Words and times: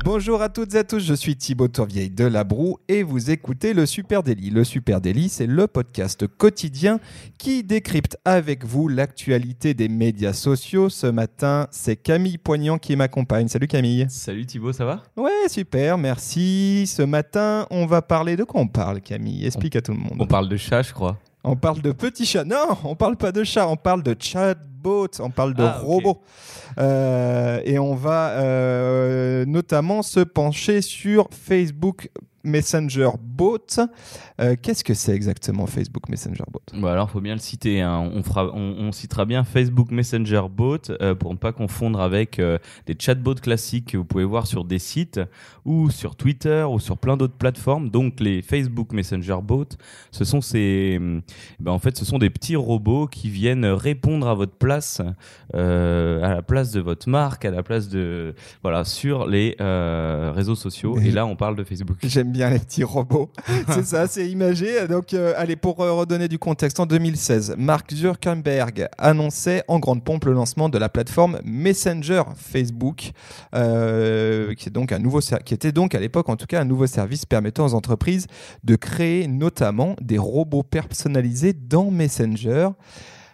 Bonjour 0.00 0.42
à 0.42 0.48
toutes 0.48 0.74
et 0.74 0.78
à 0.78 0.84
tous, 0.84 0.98
je 0.98 1.14
suis 1.14 1.36
Thibaut 1.36 1.68
Tourvieille 1.68 2.10
de 2.10 2.24
La 2.24 2.42
Broue 2.42 2.78
et 2.88 3.04
vous 3.04 3.30
écoutez 3.30 3.72
le 3.72 3.86
Super 3.86 4.24
Daily. 4.24 4.50
Le 4.50 4.64
Super 4.64 5.00
Daily, 5.00 5.28
c'est 5.28 5.46
le 5.46 5.68
podcast 5.68 6.26
quotidien 6.26 6.98
qui 7.38 7.62
décrypte 7.62 8.16
avec 8.24 8.64
vous 8.64 8.88
l'actualité 8.88 9.74
des 9.74 9.88
médias 9.88 10.32
sociaux. 10.32 10.88
Ce 10.88 11.06
matin, 11.06 11.68
c'est 11.70 11.94
Camille 11.94 12.38
Poignant 12.38 12.78
qui 12.78 12.96
m'accompagne. 12.96 13.46
Salut 13.46 13.68
Camille. 13.68 14.06
Salut 14.08 14.44
Thibaut, 14.44 14.72
ça 14.72 14.84
va? 14.84 15.04
Ouais, 15.16 15.48
super, 15.48 15.96
merci. 15.98 16.84
Ce 16.88 17.02
matin, 17.02 17.68
on 17.70 17.86
va 17.86 18.02
parler 18.02 18.34
de 18.34 18.42
quoi 18.42 18.60
on 18.60 18.66
parle 18.66 19.02
Camille? 19.02 19.46
Explique 19.46 19.76
à 19.76 19.82
tout 19.82 19.92
le 19.92 19.98
monde. 19.98 20.16
On 20.18 20.26
parle 20.26 20.48
de 20.48 20.56
chat, 20.56 20.82
je 20.82 20.92
crois. 20.92 21.16
On 21.44 21.56
parle 21.56 21.82
de 21.82 21.92
petits 21.92 22.26
chats. 22.26 22.44
Non, 22.44 22.76
on 22.84 22.94
parle 22.94 23.16
pas 23.16 23.32
de 23.32 23.42
chats, 23.42 23.66
on 23.68 23.76
parle 23.76 24.02
de 24.02 24.14
chatbots, 24.18 25.20
on 25.20 25.30
parle 25.30 25.54
de 25.54 25.64
Ah, 25.64 25.78
robots. 25.78 26.20
Euh, 26.78 27.60
et 27.64 27.78
on 27.78 27.94
va 27.94 28.30
euh, 28.30 29.44
notamment 29.46 30.02
se 30.02 30.20
pencher 30.20 30.82
sur 30.82 31.28
Facebook 31.32 32.10
Messenger 32.44 33.10
Bot. 33.20 33.78
Euh, 34.40 34.56
Qu'est-ce 34.60 34.84
que 34.84 34.94
c'est 34.94 35.14
exactement 35.14 35.66
Facebook 35.66 36.08
Messenger 36.08 36.44
Bot? 36.50 36.62
Bon, 36.74 36.86
alors, 36.88 37.10
faut 37.10 37.20
bien 37.20 37.34
le 37.34 37.40
citer. 37.40 37.80
hein. 37.80 38.10
On, 38.14 38.22
fera, 38.22 38.50
on, 38.52 38.76
on 38.78 38.92
citera 38.92 39.24
bien 39.24 39.44
Facebook 39.44 39.90
Messenger 39.90 40.42
Bot 40.50 40.78
euh, 40.90 41.14
pour 41.14 41.32
ne 41.32 41.38
pas 41.38 41.52
confondre 41.52 42.00
avec 42.00 42.38
euh, 42.38 42.58
des 42.86 42.96
chatbots 42.98 43.34
classiques 43.36 43.92
que 43.92 43.96
vous 43.96 44.04
pouvez 44.04 44.24
voir 44.24 44.46
sur 44.46 44.64
des 44.64 44.78
sites 44.78 45.20
ou 45.64 45.90
sur 45.90 46.16
Twitter 46.16 46.64
ou 46.68 46.78
sur 46.80 46.98
plein 46.98 47.16
d'autres 47.16 47.36
plateformes. 47.36 47.90
Donc, 47.90 48.20
les 48.20 48.42
Facebook 48.42 48.92
Messenger 48.92 49.38
Bot, 49.42 49.66
ce 50.10 50.24
sont 50.24 50.40
ces, 50.40 50.98
ben, 51.60 51.72
en 51.72 51.78
fait, 51.78 51.96
ce 51.96 52.04
sont 52.04 52.18
des 52.18 52.30
petits 52.30 52.56
robots 52.56 53.06
qui 53.06 53.30
viennent 53.30 53.66
répondre 53.66 54.26
à 54.28 54.34
votre 54.34 54.56
place, 54.56 55.00
euh, 55.54 56.22
à 56.22 56.34
la 56.34 56.42
place 56.42 56.72
de 56.72 56.80
votre 56.80 57.08
marque, 57.08 57.44
à 57.44 57.50
la 57.50 57.62
place 57.62 57.88
de, 57.88 58.34
voilà, 58.62 58.84
sur 58.84 59.26
les 59.26 59.56
réseaux 59.58 60.56
sociaux. 60.56 60.98
Et 61.00 61.10
là, 61.10 61.26
on 61.26 61.36
parle 61.36 61.56
de 61.56 61.64
Facebook. 61.64 61.98
J'aime 62.02 62.31
bien 62.32 62.50
les 62.50 62.58
petits 62.58 62.82
robots. 62.84 63.30
c'est 63.68 63.84
ça, 63.84 64.06
c'est 64.08 64.28
imagé. 64.28 64.86
Donc, 64.88 65.14
euh, 65.14 65.34
allez, 65.36 65.56
pour 65.56 65.80
euh, 65.80 65.92
redonner 65.92 66.28
du 66.28 66.38
contexte, 66.38 66.80
en 66.80 66.86
2016, 66.86 67.54
Mark 67.58 67.92
Zuckerberg 67.94 68.88
annonçait 68.98 69.62
en 69.68 69.78
grande 69.78 70.02
pompe 70.02 70.24
le 70.24 70.32
lancement 70.32 70.68
de 70.68 70.78
la 70.78 70.88
plateforme 70.88 71.38
Messenger 71.44 72.22
Facebook, 72.36 73.12
euh, 73.54 74.54
qui, 74.54 74.68
est 74.68 74.72
donc 74.72 74.92
un 74.92 74.98
nouveau 74.98 75.20
ser- 75.20 75.42
qui 75.44 75.54
était 75.54 75.72
donc 75.72 75.94
à 75.94 76.00
l'époque, 76.00 76.28
en 76.28 76.36
tout 76.36 76.46
cas, 76.46 76.60
un 76.60 76.64
nouveau 76.64 76.86
service 76.86 77.26
permettant 77.26 77.66
aux 77.66 77.74
entreprises 77.74 78.26
de 78.64 78.76
créer 78.76 79.28
notamment 79.28 79.94
des 80.00 80.18
robots 80.18 80.62
personnalisés 80.62 81.52
dans 81.52 81.90
Messenger. 81.90 82.70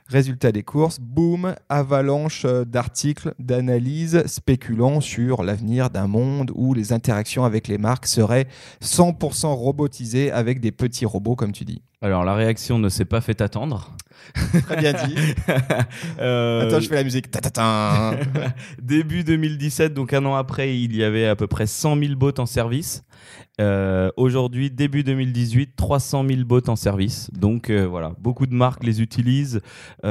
Résultat 0.08 0.52
des 0.52 0.62
courses, 0.62 1.00
boum, 1.00 1.54
avalanche 1.68 2.46
euh, 2.46 2.64
d'articles, 2.64 3.34
d'analyses 3.38 4.24
spéculant 4.26 5.02
sur 5.02 5.42
l'avenir 5.42 5.90
d'un 5.90 6.06
monde 6.06 6.50
où 6.54 6.72
les 6.72 6.94
interactions 6.94 7.44
avec 7.44 7.68
les 7.68 7.76
marques 7.76 8.06
seraient 8.06 8.46
100% 8.82 9.48
robotisées 9.48 10.32
avec 10.32 10.60
des 10.60 10.72
petits 10.72 11.04
robots, 11.04 11.36
comme 11.36 11.52
tu 11.52 11.66
dis. 11.66 11.82
Alors, 12.00 12.24
la 12.24 12.34
réaction 12.34 12.78
ne 12.78 12.88
s'est 12.88 13.04
pas 13.04 13.20
fait 13.20 13.40
attendre. 13.40 13.92
Très 14.62 14.76
bien 14.76 14.92
dit. 14.92 15.16
Euh, 16.20 16.66
Attends, 16.66 16.80
je 16.80 16.88
fais 16.88 16.96
la 16.96 17.04
musique. 17.04 17.30
Ta-ta-ta. 17.30 18.12
Début 18.82 19.24
2017, 19.24 19.94
donc 19.94 20.12
un 20.12 20.24
an 20.24 20.34
après, 20.34 20.76
il 20.76 20.94
y 20.94 21.02
avait 21.02 21.26
à 21.26 21.36
peu 21.36 21.46
près 21.46 21.66
100 21.66 21.96
000 21.98 22.14
bots 22.16 22.32
en 22.38 22.46
service. 22.46 23.04
Euh, 23.60 24.10
Aujourd'hui, 24.16 24.70
début 24.70 25.02
2018, 25.02 25.74
300 25.76 26.24
000 26.28 26.44
bots 26.44 26.68
en 26.68 26.76
service. 26.76 27.30
Donc 27.32 27.70
euh, 27.70 27.86
voilà, 27.86 28.12
beaucoup 28.18 28.46
de 28.46 28.54
marques 28.54 28.84
les 28.84 29.00
utilisent. 29.00 29.60
On 30.02 30.08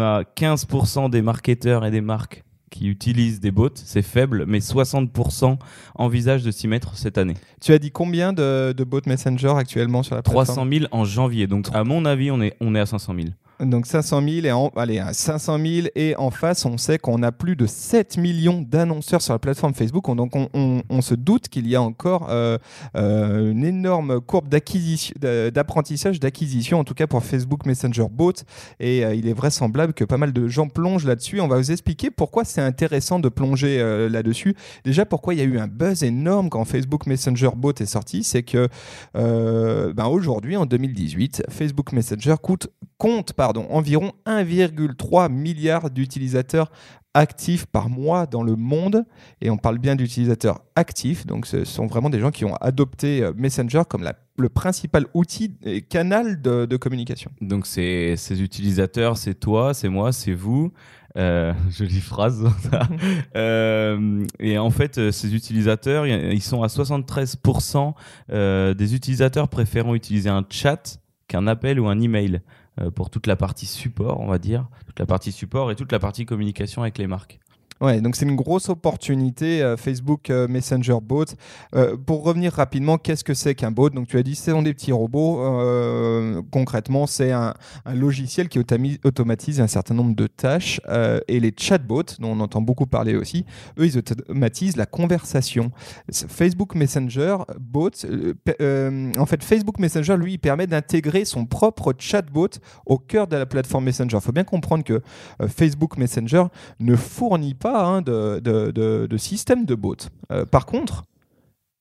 a 0.00 0.22
15% 0.22 1.10
des 1.10 1.22
marketeurs 1.22 1.84
et 1.84 1.90
des 1.90 2.00
marques 2.00 2.44
qui 2.70 2.88
utilisent 2.88 3.40
des 3.40 3.50
bots. 3.50 3.70
C'est 3.74 4.02
faible, 4.02 4.44
mais 4.46 4.58
60% 4.58 5.58
envisagent 5.94 6.44
de 6.44 6.50
s'y 6.50 6.68
mettre 6.68 6.96
cette 6.96 7.18
année. 7.18 7.34
tu 7.60 7.72
as 7.72 7.78
dit 7.78 7.90
combien 7.90 8.32
de, 8.32 8.72
de 8.76 8.84
bots 8.84 9.00
Messenger 9.06 9.54
actuellement 9.56 10.02
sur 10.02 10.14
la 10.14 10.22
plateforme? 10.22 10.44
300 10.44 10.66
000 10.70 10.84
en 10.90 11.04
janvier. 11.04 11.46
Donc 11.46 11.68
à 11.72 11.84
mon 11.84 12.04
avis, 12.04 12.30
on 12.30 12.40
est, 12.40 12.56
on 12.60 12.74
est 12.74 12.80
à 12.80 12.86
500 12.86 13.14
000. 13.14 13.28
Donc 13.60 13.86
500 13.86 14.22
000 14.22 14.46
et 14.46 14.52
en, 14.52 14.68
allez, 14.76 15.00
hein, 15.00 15.12
500 15.12 15.58
000 15.58 15.86
et 15.96 16.14
en 16.16 16.30
face, 16.30 16.64
on 16.64 16.78
sait 16.78 16.98
qu'on 16.98 17.24
a 17.24 17.32
plus 17.32 17.56
de 17.56 17.66
7 17.66 18.16
millions 18.16 18.62
d'annonceurs 18.62 19.20
sur 19.20 19.32
la 19.32 19.40
plateforme 19.40 19.74
Facebook. 19.74 20.08
On- 20.08 20.14
donc 20.14 20.32
on, 20.34 21.00
se 21.00 21.14
doute 21.14 21.48
qu'il 21.48 21.66
y 21.66 21.74
a 21.74 21.82
encore 21.82 22.28
euh, 22.30 22.58
euh, 22.96 23.50
une 23.50 23.64
énorme 23.64 24.20
courbe 24.20 24.48
d'apprentissage, 24.48 26.20
d'acquisition, 26.20 26.78
en 26.78 26.84
tout 26.84 26.94
cas 26.94 27.06
pour 27.08 27.24
Facebook 27.24 27.66
Messenger 27.66 28.06
Bot. 28.10 28.32
Et 28.78 29.04
euh, 29.04 29.14
il 29.14 29.26
est 29.26 29.32
vraisemblable 29.32 29.92
que 29.92 30.04
pas 30.04 30.18
mal 30.18 30.32
de 30.32 30.46
gens 30.46 30.68
plongent 30.68 31.06
là-dessus. 31.06 31.40
On 31.40 31.48
va 31.48 31.56
vous 31.56 31.72
expliquer 31.72 32.10
pourquoi 32.10 32.44
c'est 32.44 32.60
intéressant 32.60 33.18
de 33.18 33.28
plonger 33.28 33.78
là-dessus. 34.08 34.54
Déjà, 34.84 35.04
pourquoi 35.04 35.34
il 35.34 35.38
y 35.38 35.42
a 35.42 35.46
eu 35.46 35.58
un 35.58 35.66
buzz 35.66 36.04
énorme 36.04 36.48
quand 36.48 36.64
Facebook 36.64 37.06
Messenger 37.06 37.50
Bot 37.56 37.72
est 37.80 37.86
sorti, 37.86 38.22
c'est 38.22 38.42
que 38.42 38.68
ben 39.14 40.06
aujourd'hui, 40.06 40.56
en 40.56 40.66
2018, 40.66 41.44
Facebook 41.48 41.92
Messenger 41.92 42.34
coûte, 42.40 42.68
compte 42.98 43.32
pardon, 43.48 43.66
environ 43.70 44.12
1,3 44.26 45.32
milliard 45.32 45.88
d'utilisateurs 45.88 46.70
actifs 47.14 47.64
par 47.64 47.88
mois 47.88 48.26
dans 48.26 48.42
le 48.42 48.56
monde. 48.56 49.06
Et 49.40 49.48
on 49.48 49.56
parle 49.56 49.78
bien 49.78 49.96
d'utilisateurs 49.96 50.60
actifs, 50.76 51.24
donc 51.24 51.46
ce 51.46 51.64
sont 51.64 51.86
vraiment 51.86 52.10
des 52.10 52.20
gens 52.20 52.30
qui 52.30 52.44
ont 52.44 52.54
adopté 52.56 53.22
euh, 53.22 53.32
Messenger 53.34 53.84
comme 53.88 54.02
la- 54.02 54.18
le 54.36 54.50
principal 54.50 55.06
outil 55.14 55.54
et 55.64 55.80
canal 55.80 56.42
de, 56.42 56.66
de 56.66 56.76
communication. 56.76 57.30
Donc 57.40 57.66
ces 57.66 58.14
utilisateurs, 58.42 59.16
c'est 59.16 59.32
toi, 59.34 59.72
c'est 59.72 59.88
moi, 59.88 60.12
c'est 60.12 60.34
vous. 60.34 60.70
Euh, 61.16 61.54
jolie 61.70 62.00
phrase. 62.02 62.44
Euh, 63.34 64.24
et 64.40 64.58
en 64.58 64.68
fait, 64.70 65.10
ces 65.10 65.34
utilisateurs, 65.34 66.06
ils 66.06 66.42
sont 66.42 66.62
à 66.62 66.66
73% 66.66 67.94
euh, 68.30 68.74
des 68.74 68.94
utilisateurs 68.94 69.48
préférant 69.48 69.94
utiliser 69.94 70.28
un 70.28 70.44
chat 70.50 70.98
qu'un 71.28 71.46
appel 71.46 71.78
ou 71.80 71.88
un 71.88 72.00
email 72.00 72.40
pour 72.94 73.10
toute 73.10 73.26
la 73.26 73.36
partie 73.36 73.66
support, 73.66 74.20
on 74.20 74.26
va 74.26 74.38
dire, 74.38 74.66
toute 74.86 74.98
la 74.98 75.06
partie 75.06 75.32
support 75.32 75.70
et 75.70 75.76
toute 75.76 75.92
la 75.92 75.98
partie 75.98 76.26
communication 76.26 76.82
avec 76.82 76.98
les 76.98 77.06
marques. 77.06 77.40
Ouais, 77.80 78.00
donc 78.00 78.16
c'est 78.16 78.24
une 78.24 78.34
grosse 78.34 78.68
opportunité 78.70 79.62
euh, 79.62 79.76
Facebook 79.76 80.30
euh, 80.30 80.48
Messenger 80.48 80.98
Bot. 81.00 81.26
Euh, 81.76 81.96
pour 81.96 82.24
revenir 82.24 82.52
rapidement, 82.52 82.98
qu'est-ce 82.98 83.22
que 83.22 83.34
c'est 83.34 83.54
qu'un 83.54 83.70
bot? 83.70 83.90
Donc 83.90 84.08
tu 84.08 84.18
as 84.18 84.24
dit, 84.24 84.34
ce 84.34 84.50
sont 84.50 84.62
des 84.62 84.74
petits 84.74 84.90
robots. 84.90 85.38
Concrètement, 86.50 87.06
c'est 87.06 87.30
un, 87.30 87.54
logiciel 87.94 88.48
qui 88.48 88.58
automatise 88.58 89.60
un 89.60 89.66
certain 89.66 89.94
nombre 89.94 90.14
de 90.16 90.26
tâches. 90.26 90.80
et 91.28 91.40
les 91.40 91.54
chatbots, 91.56 92.16
dont 92.18 92.32
on 92.32 92.40
entend 92.40 92.60
beaucoup 92.60 92.86
parler 92.86 93.14
aussi, 93.14 93.44
eux, 93.78 93.86
ils 93.86 93.98
automatisent 93.98 94.76
la 94.76 94.86
conversation. 94.86 95.70
Ce- 96.10 96.26
Facebook 96.26 96.74
Messenger 96.74 97.38
Bot, 97.60 97.90
en 99.18 99.26
fait, 99.26 99.44
Facebook 99.44 99.78
Messenger, 99.78 100.16
lui, 100.16 100.38
permet 100.38 100.66
d'intégrer 100.66 101.24
son 101.24 101.46
propre 101.46 101.94
chatbot 101.98 102.48
au 102.86 102.98
cœur 102.98 103.26
de 103.26 103.36
la 103.36 103.46
plateforme 103.46 103.84
Messenger. 103.84 104.16
Il 104.16 104.22
faut 104.22 104.32
bien 104.32 104.44
comprendre 104.44 104.84
que 104.84 105.00
Facebook 105.48 105.96
Messenger 105.96 106.44
ne 106.80 106.96
fournit 106.96 107.54
pas 107.54 107.67
hein, 107.76 108.02
de, 108.02 109.16
système 109.16 109.64
de 109.64 109.74
bot. 109.74 109.96
Euh, 110.30 110.44
par 110.44 110.66
contre, 110.66 111.04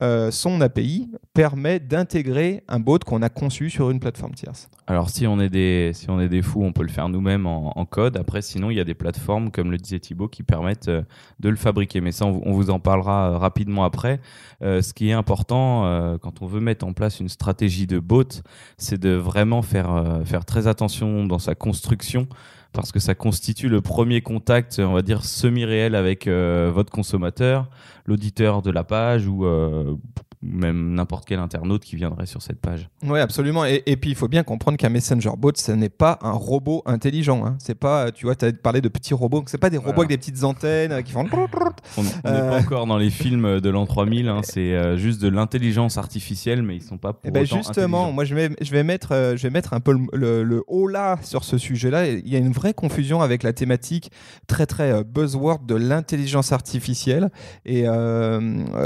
euh, 0.03 0.29
son 0.29 0.61
API 0.61 1.09
permet 1.33 1.79
d'intégrer 1.79 2.63
un 2.67 2.79
bot 2.79 2.99
qu'on 2.99 3.23
a 3.23 3.29
conçu 3.29 3.71
sur 3.71 3.89
une 3.89 3.99
plateforme 3.99 4.35
tierce. 4.35 4.69
Alors 4.85 5.09
si 5.09 5.25
on 5.25 5.39
est 5.39 5.49
des 5.49 5.89
si 5.95 6.07
on 6.11 6.21
est 6.21 6.29
des 6.29 6.43
fous, 6.43 6.63
on 6.63 6.71
peut 6.71 6.83
le 6.83 6.89
faire 6.89 7.09
nous-mêmes 7.09 7.47
en, 7.47 7.85
code. 7.85 8.15
Après, 8.15 8.43
sinon, 8.43 8.69
il 8.69 8.77
y 8.77 8.79
a 8.79 8.83
des 8.83 8.93
plateformes 8.93 9.49
comme 9.49 9.71
le 9.71 9.77
disait 9.77 9.99
Thibaut 9.99 10.27
qui 10.27 10.43
permettent 10.43 10.87
euh, 10.87 11.01
de 11.39 11.49
le 11.49 11.55
fabriquer. 11.55 11.99
Mais 11.99 12.11
ça, 12.11 12.27
on, 12.27 12.51
vous- 12.51 12.69
en 12.69 12.79
parlera 12.79 13.39
rapidement 13.39 13.85
après. 13.85 14.19
Ce 14.61 14.93
qui 14.93 15.09
est 15.09 15.13
important 15.13 16.17
quand 16.21 16.41
on 16.41 16.47
veut 16.47 16.59
mettre 16.59 16.85
en 16.85 16.93
place 16.93 17.19
une 17.19 17.29
stratégie 17.29 17.88
de 17.88 18.00
bot, 18.00 18.41
c'est 18.77 19.00
de 19.00 19.12
vraiment 19.12 19.62
faire 19.62 20.21
faire 20.25 20.45
très 20.45 20.67
attention 20.67 21.25
dans 21.25 21.39
sa 21.39 21.56
construction 21.56 22.27
parce 22.77 22.91
que 22.91 23.00
ça 23.00 23.15
constitue 23.15 23.69
le 23.69 23.81
premier 23.81 24.21
contact, 24.21 24.79
on 24.79 24.94
va 24.94 25.01
dire 25.01 25.25
semi-réel 25.25 25.95
avec 25.95 26.27
euh, 26.27 26.71
votre 26.74 26.91
consommateur, 26.91 27.69
l'auditeur 28.06 28.62
de 28.62 28.69
la 28.71 28.83
page 28.83 29.27
ou 29.27 29.45
euh, 29.45 29.95
même 30.44 30.94
n'importe 30.94 31.25
quel 31.27 31.39
internaute 31.39 31.83
qui 31.83 31.95
viendrait 31.95 32.27
sur 32.27 32.44
cette 32.44 32.62
page. 32.62 32.88
Oui, 33.03 33.19
absolument. 33.19 33.65
Et, 33.65 33.81
et 33.88 33.97
puis, 33.97 34.12
il 34.12 34.15
faut 34.15 34.27
bien 34.27 34.44
comprendre 34.44 34.77
qu'un 34.77 34.89
messenger 34.89 35.31
bot, 35.35 35.51
ce 35.56 35.71
n'est 35.71 35.89
pas 35.89 36.19
un 36.21 36.31
robot 36.33 36.83
intelligent. 36.85 37.44
hein. 37.44 37.56
C'est 37.59 37.74
pas, 37.74 38.12
tu 38.12 38.27
vois, 38.27 38.35
tu 38.35 38.45
as 38.45 38.53
parlé 38.53 38.79
de 38.79 38.88
petits 38.88 39.15
robots. 39.15 39.44
C'est 39.47 39.57
pas 39.57 39.71
des 39.71 39.77
robots 39.77 39.94
Voilà. 39.94 40.01
avec 40.06 40.09
des 40.12 40.18
petites 40.18 40.44
antennes 40.44 40.91
euh, 40.91 41.01
qui 41.01 41.12
font. 41.12 41.25
On 41.97 42.03
n'est 42.03 42.09
Euh. 42.27 42.50
pas 42.51 42.59
encore 42.59 42.85
dans 42.85 43.00
les 43.00 43.09
films 43.09 43.59
de 43.59 43.69
l'an 43.71 43.88
3000, 43.88 44.27
hein, 44.29 44.41
c'est 44.44 44.95
juste 44.97 45.19
de 45.21 45.27
l'intelligence 45.27 45.97
artificielle, 45.97 46.62
mais 46.62 46.75
ils 46.75 46.83
sont 46.83 46.97
pas 47.00 47.13
pour 47.13 47.31
ben 47.31 47.44
autant 47.44 47.57
justement, 47.57 48.12
moi 48.12 48.24
je 48.24 48.35
vais, 48.35 48.50
je 48.62 48.71
vais 48.71 48.83
mettre, 48.83 49.33
je 49.35 49.41
vais 49.41 49.50
mettre 49.50 49.74
un 49.74 49.79
peu 49.79 49.94
le, 49.94 50.06
le, 50.13 50.44
le 50.44 50.63
haut 50.68 50.88
là 50.88 51.18
sur 51.24 51.44
ce 51.44 51.57
sujet-là. 51.57 52.07
Il 52.07 52.27
y 52.29 52.35
a 52.35 52.39
une 52.39 52.51
vraie 52.51 52.66
vraie 52.67 52.73
confusion 52.73 53.21
avec 53.21 53.43
la 53.43 53.53
thématique 53.53 54.11
très 54.47 54.65
très 54.65 54.91
euh, 54.91 55.03
buzzword 55.03 55.59
de 55.65 55.75
l'intelligence 55.75 56.51
artificielle 56.51 57.29
et, 57.65 57.83
euh, 57.85 58.39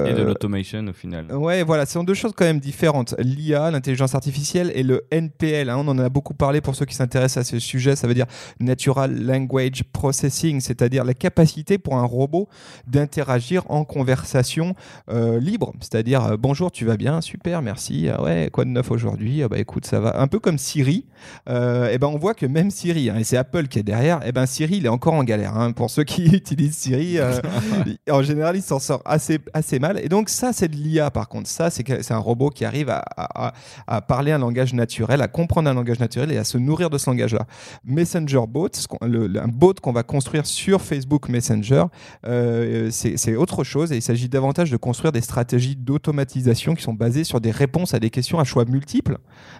Et 0.05 0.13
de 0.13 0.19
euh, 0.19 0.25
l'automation 0.25 0.85
au 0.87 0.93
final. 0.93 1.33
Ouais, 1.33 1.63
voilà, 1.63 1.85
ce 1.87 1.93
sont 1.93 2.03
deux 2.03 2.13
choses 2.13 2.33
quand 2.35 2.45
même 2.45 2.59
différentes. 2.59 3.15
L'IA, 3.17 3.71
l'intelligence 3.71 4.13
artificielle, 4.13 4.71
et 4.75 4.83
le 4.83 5.05
NPL. 5.11 5.69
hein, 5.69 5.77
on 5.79 5.87
en 5.87 5.97
a 5.97 6.09
beaucoup 6.09 6.35
parlé 6.35 6.61
pour 6.61 6.75
ceux 6.75 6.85
qui 6.85 6.93
s'intéressent 6.95 7.45
à 7.45 7.49
ce 7.49 7.57
sujet. 7.57 7.95
Ça 7.95 8.07
veut 8.07 8.13
dire 8.13 8.27
Natural 8.59 9.11
Language 9.11 9.83
Processing, 9.91 10.61
c'est-à-dire 10.61 11.03
la 11.03 11.15
capacité 11.15 11.77
pour 11.77 11.95
un 11.95 12.05
robot 12.05 12.47
d'interagir 12.87 13.63
en 13.69 13.83
conversation 13.83 14.75
euh, 15.09 15.39
libre. 15.39 15.73
C'est-à-dire 15.79 16.23
euh, 16.25 16.37
bonjour, 16.37 16.71
tu 16.71 16.85
vas 16.85 16.97
bien, 16.97 17.21
super, 17.21 17.61
merci. 17.61 18.09
Ah 18.13 18.21
ouais, 18.21 18.49
quoi 18.51 18.65
de 18.65 18.69
neuf 18.69 18.91
aujourd'hui? 18.91 19.41
Ah 19.41 19.47
Bah 19.47 19.57
écoute, 19.57 19.85
ça 19.85 19.99
va. 19.99 20.21
Un 20.21 20.27
peu 20.27 20.39
comme 20.39 20.59
Siri. 20.59 21.05
Euh, 21.49 21.89
et 21.91 21.97
ben 21.97 22.07
on 22.07 22.17
voit 22.17 22.33
que 22.35 22.45
même 22.45 22.69
Siri, 22.69 23.09
hein, 23.09 23.17
et 23.17 23.23
c'est 23.23 23.37
Apple 23.37 23.67
qui 23.71 23.79
est 23.79 23.83
derrière, 23.83 24.25
et 24.27 24.31
ben 24.31 24.45
Siri, 24.45 24.77
il 24.77 24.85
est 24.85 24.89
encore 24.89 25.15
en 25.15 25.23
galère. 25.23 25.57
hein. 25.57 25.71
Pour 25.71 25.89
ceux 25.89 26.03
qui 26.03 26.25
utilisent 26.35 26.77
Siri, 26.77 27.17
euh, 27.17 27.39
en 28.11 28.21
général, 28.21 28.55
il 28.55 28.61
s'en 28.61 28.77
sort 28.79 29.01
assez, 29.05 29.39
assez 29.53 29.79
mal. 29.79 29.99
Et 30.03 30.09
donc, 30.09 30.29
ça, 30.29 30.53
c'est 30.53 30.67
de 30.67 30.75
l'IA, 30.75 31.09
par 31.09 31.27
contre. 31.27 31.49
Ça, 31.49 31.69
c'est 31.71 32.11
un 32.11 32.17
robot 32.19 32.49
qui 32.49 32.65
arrive 32.65 32.89
à, 32.89 33.03
à- 33.17 33.47
à- 33.47 33.53
à 33.87 34.01
parler 34.01 34.31
un 34.31 34.37
langage 34.37 34.73
naturel, 34.75 35.21
à 35.21 35.27
comprendre 35.27 35.69
un 35.69 35.73
langage 35.73 35.99
naturel 35.99 36.31
et 36.31 36.37
à 36.37 36.43
se 36.43 36.57
nourrir 36.59 36.89
de 36.91 36.97
ce 36.99 37.09
langage-là. 37.09 37.47
Messenger 37.83 38.41
Bot, 38.47 38.69
le- 39.01 39.27
le- 39.27 39.41
un 39.41 39.47
bot 39.47 39.73
qu'on 39.81 39.93
va 39.93 40.03
construire 40.03 40.45
sur 40.45 40.81
Facebook 40.81 41.29
Messenger, 41.29 41.85
euh, 42.27 42.89
c'est 42.91 43.35
autre 43.35 43.63
chose. 43.63 43.91
Et 43.91 43.95
il 43.97 44.01
s'agit 44.01 44.29
davantage 44.29 44.69
de 44.69 44.77
construire 44.77 45.11
des 45.11 45.21
stratégies 45.21 45.75
d'automatisation 45.77 46.75
qui 46.75 46.83
sont 46.83 46.93
basées 46.93 47.23
sur 47.23 47.39
des 47.41 47.51
réponses 47.51 47.93
à 47.93 47.99
des 47.99 48.09
questions 48.09 48.39
à 48.39 48.43
choix 48.43 48.65
multiples, 48.65 49.17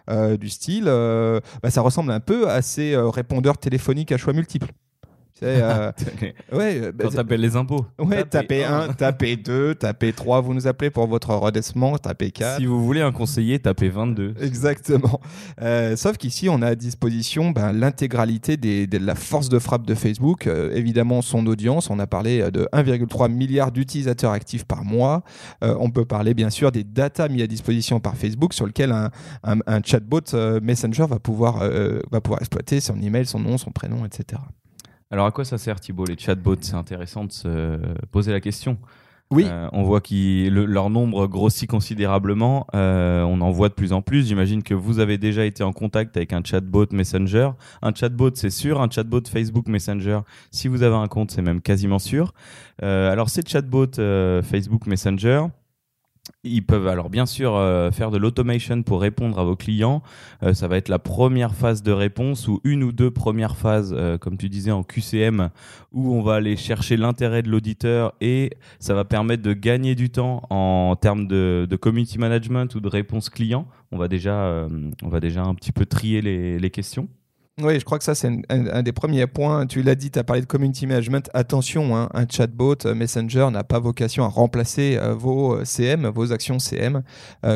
euh, 0.10 0.36
du 0.38 0.50
style, 0.50 0.86
bah, 0.86 1.70
ça 1.70 1.82
ressemble 1.82 2.12
un 2.12 2.20
peu 2.20 2.50
à 2.50 2.62
ces 2.62 2.96
répondeurs 2.98 3.58
téléphoniques 3.58 3.91
à 4.12 4.18
choix 4.18 4.34
multiples. 4.34 4.72
Euh, 5.44 5.92
ouais, 6.52 6.80
euh, 6.82 6.92
bah, 6.92 7.06
Quand 7.06 7.16
t'appelles 7.16 7.42
les 7.42 7.56
impôts. 7.56 7.86
Ouais, 7.98 8.24
tapez 8.24 8.64
1, 8.64 8.94
tapez 8.94 9.36
2, 9.38 9.76
tapez 9.76 10.14
3, 10.14 10.42
vous 10.42 10.54
nous 10.54 10.68
appelez 10.68 10.90
pour 10.92 11.08
votre 11.08 11.34
redressement, 11.34 11.98
tapez 11.98 12.32
4. 12.32 12.58
Si 12.60 12.66
vous 12.66 12.84
voulez 12.84 13.02
un 13.02 13.12
conseiller, 13.12 13.58
tapez 13.60 13.90
22. 13.90 14.36
Exactement. 14.42 15.20
Euh, 15.62 15.96
sauf 15.96 16.18
qu'ici, 16.18 16.48
on 16.50 16.62
a 16.62 16.68
à 16.68 16.76
disposition 16.76 17.52
ben, 17.52 17.72
l'intégralité 17.74 18.58
de 18.58 18.98
la 18.98 19.16
force 19.16 19.50
de 19.50 19.58
frappe 19.60 19.86
de 19.88 19.96
Facebook. 19.96 20.46
Euh, 20.48 20.72
évidemment, 20.76 21.22
son 21.22 21.46
audience. 21.48 21.90
On 21.90 21.98
a 22.00 22.08
parlé 22.08 22.52
de 22.52 22.68
1,3 22.74 23.32
milliard 23.32 23.72
d'utilisateurs 23.72 24.32
actifs 24.32 24.66
par 24.66 24.84
mois. 24.84 25.24
Euh, 25.64 25.76
on 25.80 25.90
peut 25.90 26.06
parler, 26.06 26.34
bien 26.34 26.50
sûr, 26.52 26.72
des 26.72 26.84
datas 26.84 27.28
mis 27.30 27.42
à 27.42 27.48
disposition 27.48 28.00
par 28.00 28.16
Facebook 28.16 28.54
sur 28.54 28.66
lequel 28.68 28.92
un, 28.92 29.10
un- 29.44 29.60
un 29.66 29.82
chatbot 29.84 30.20
euh, 30.34 30.60
Messenger 30.62 31.06
va 31.10 31.18
pouvoir, 31.20 31.60
euh, 31.64 32.00
va 32.12 32.22
pouvoir 32.22 32.42
exploiter 32.42 32.80
son 32.80 33.00
email, 33.02 33.26
son 33.26 33.40
nom, 33.40 33.58
son 33.58 33.72
prénom, 33.72 34.06
etc. 34.06 34.40
Alors 35.12 35.26
à 35.26 35.32
quoi 35.32 35.46
ça 35.46 35.58
sert 35.58 35.80
Thibault 35.80 36.06
les 36.06 36.18
chatbots? 36.18 36.56
C'est 36.62 36.76
intéressant 36.76 37.26
de 37.26 37.32
se 37.32 37.78
poser 38.12 38.32
la 38.32 38.40
question. 38.40 38.78
Oui. 39.32 39.46
Euh, 39.48 39.70
on 39.72 39.84
voit 39.84 40.02
que 40.02 40.50
leur 40.50 40.90
nombre 40.90 41.26
grossit 41.26 41.70
considérablement. 41.70 42.68
Euh, 42.76 43.24
on 43.24 43.40
en 43.40 43.50
voit 43.50 43.70
de 43.70 43.74
plus 43.74 43.94
en 43.94 44.02
plus. 44.02 44.28
J'imagine 44.28 44.62
que 44.62 44.74
vous 44.74 45.00
avez 45.00 45.18
déjà 45.18 45.46
été 45.46 45.64
en 45.64 45.72
contact 45.72 46.18
avec 46.18 46.34
un 46.34 46.42
chatbot 46.44 46.88
Messenger. 46.92 47.52
Un 47.82 47.94
chatbot, 47.94 48.32
c'est 48.36 48.50
sûr. 48.50 48.82
Un 48.82 48.90
chatbot 48.90 49.22
Facebook 49.26 49.68
Messenger, 49.68 50.20
si 50.52 50.68
vous 50.68 50.84
avez 50.84 50.96
un 50.96 51.08
compte, 51.08 51.32
c'est 51.32 51.42
même 51.42 51.62
quasiment 51.62 52.00
sûr. 52.00 52.34
Euh, 52.84 53.10
alors 53.10 53.30
ces 53.30 53.42
chatbots 53.48 53.96
Facebook 54.44 54.86
Messenger, 54.86 55.46
ils 56.44 56.66
peuvent 56.66 56.88
alors 56.88 57.10
bien 57.10 57.26
sûr 57.26 57.56
euh, 57.56 57.92
faire 57.92 58.12
de 58.12 58.18
l'automation 58.18 58.84
pour 58.84 59.02
répondre 59.02 59.40
à 59.40 59.44
vos 59.44 59.56
clients. 59.56 60.02
Euh, 60.44 60.54
ça 60.54 60.68
va 60.68 60.78
être 60.78 60.90
la 60.90 61.00
première 61.00 61.54
phase 61.54 61.84
de 61.84 61.92
réponse 61.92 62.48
ou 62.48 62.62
une 62.64 62.84
ou 62.84 62.92
deux 62.92 63.12
premières 63.12 63.56
phases, 63.56 63.94
euh, 63.98 64.18
comme 64.18 64.38
tu 64.38 64.50
disais, 64.50 64.72
en 64.72 64.84
QCM, 64.84 65.50
où 65.92 66.14
on 66.14 66.22
va 66.22 66.36
aller 66.36 66.56
chercher 66.56 66.98
l'intérêt 66.98 67.42
de 67.42 67.50
l'auditeur 67.50 68.14
et 68.22 68.52
ça 68.80 68.94
va 68.94 69.06
permettre 69.06 69.44
de 69.44 69.54
gagner 69.54 69.96
du 69.96 70.10
temps 70.10 70.44
en 70.50 70.96
termes 70.96 71.28
de, 71.28 71.68
community 71.80 72.18
management 72.18 72.74
ou 72.76 72.80
de 72.80 72.88
réponse 72.88 73.30
client. 73.30 73.68
On 73.92 73.98
va 73.98 74.08
déjà, 74.08 74.68
on 75.04 75.10
va 75.10 75.20
déjà 75.20 75.42
un 75.42 75.56
petit 75.56 75.72
peu 75.72 75.86
trier 75.86 76.22
les 76.22 76.70
questions. 76.70 77.08
Oui, 77.64 77.80
je 77.80 77.86
crois 77.86 77.98
que 77.98 78.04
ça, 78.04 78.16
c'est 78.16 78.30
un, 78.50 78.84
des 78.84 78.92
premiers 78.92 79.28
points. 79.28 79.66
Tu 79.68 79.82
l'as 79.84 79.96
dit, 79.96 80.12
tu 80.12 80.20
as 80.20 80.24
parlé 80.24 80.42
de 80.42 80.48
community 80.48 80.88
management. 80.88 81.30
Attention, 81.34 81.96
hein, 81.96 82.10
un 82.14 82.26
chatbot 82.28 82.76
euh, 82.86 82.96
Messenger 82.96 83.50
n'a 83.52 83.64
pas 83.64 83.80
vocation 83.80 84.24
à 84.24 84.28
remplacer 84.28 84.98
euh, 84.98 85.14
vos 85.14 85.56
euh, 85.56 85.66
CM, 85.66 86.08
vos 86.08 86.32
actions 86.32 86.60
CM. 86.60 87.04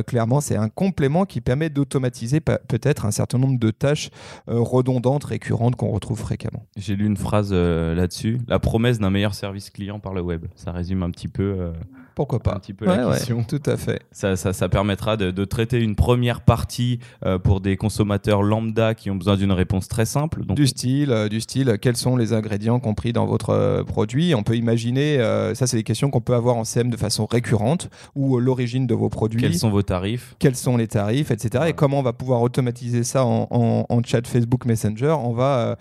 Clairement, 0.07 0.41
c'est 0.41 0.55
un 0.55 0.69
complément 0.69 1.25
qui 1.25 1.41
permet 1.41 1.69
d'automatiser 1.69 2.39
pe- 2.39 2.57
peut-être 2.67 3.05
un 3.05 3.11
certain 3.11 3.37
nombre 3.37 3.59
de 3.59 3.71
tâches 3.71 4.09
redondantes, 4.47 5.23
récurrentes 5.23 5.75
qu'on 5.75 5.89
retrouve 5.91 6.19
fréquemment. 6.19 6.65
J'ai 6.77 6.95
lu 6.95 7.05
une 7.05 7.17
phrase 7.17 7.51
là-dessus. 7.53 8.39
La 8.47 8.59
promesse 8.59 8.99
d'un 8.99 9.09
meilleur 9.09 9.33
service 9.33 9.69
client 9.69 9.99
par 9.99 10.13
le 10.13 10.21
web. 10.21 10.45
Ça 10.55 10.71
résume 10.71 11.03
un 11.03 11.11
petit 11.11 11.27
peu, 11.27 11.71
Pourquoi 12.15 12.37
un 12.37 12.39
pas 12.39 12.59
petit 12.59 12.73
peu 12.73 12.85
la 12.85 13.07
ouais, 13.09 13.15
question. 13.17 13.43
tout 13.43 13.61
à 13.65 13.75
fait. 13.77 14.01
Ça, 14.11 14.35
ça, 14.37 14.53
ça 14.53 14.69
permettra 14.69 15.17
de, 15.17 15.31
de 15.31 15.45
traiter 15.45 15.79
une 15.79 15.95
première 15.95 16.41
partie 16.41 16.99
euh, 17.25 17.37
pour 17.37 17.59
des 17.61 17.75
consommateurs 17.77 18.41
lambda 18.41 18.93
qui 18.95 19.11
ont 19.11 19.15
besoin 19.15 19.35
d'une 19.35 19.51
réponse 19.51 19.87
très 19.89 20.05
simple. 20.05 20.45
Donc, 20.45 20.55
Du 20.55 20.65
style, 20.67 21.11
euh, 21.11 21.27
du 21.27 21.41
style, 21.41 21.77
quels 21.81 21.97
sont 21.97 22.15
les 22.15 22.31
ingrédients 22.33 22.79
compris 22.79 23.11
dans 23.13 23.25
votre 23.25 23.49
euh, 23.49 23.83
produit? 23.83 24.33
On 24.33 24.43
peut 24.43 24.55
imaginer, 24.55 25.17
ça 25.55 25.67
c'est 25.67 25.77
des 25.77 25.83
questions 25.83 26.09
qu'on 26.09 26.21
peut 26.21 26.33
avoir 26.35 26.55
en 26.55 26.63
CM 26.63 26.89
de 26.89 26.97
façon 26.97 27.25
récurrente, 27.25 27.89
ou 28.15 28.39
l'origine 28.39 28.87
de 28.87 28.93
vos 28.95 29.09
produits. 29.09 29.41
quels 29.41 29.57
sont 29.57 29.69
vos 29.69 29.81
tarifs? 29.83 30.35
Quels 30.39 30.55
sont 30.55 30.77
les 30.77 30.87
tarifs, 30.87 31.31
etc. 31.31 31.49
Voilà. 31.53 31.69
Et 31.69 31.73
comment 31.73 31.99
on 31.99 32.03
va 32.03 32.13
pouvoir 32.13 32.41
automatiser 32.41 33.03
ça 33.03 33.25
en, 33.25 33.47
en- 33.51 33.85
en 33.89 34.03
chat 34.03 34.25
Facebook 34.25 34.65
Messenger? 34.65 35.15
On 35.19 35.33
va 35.33 35.77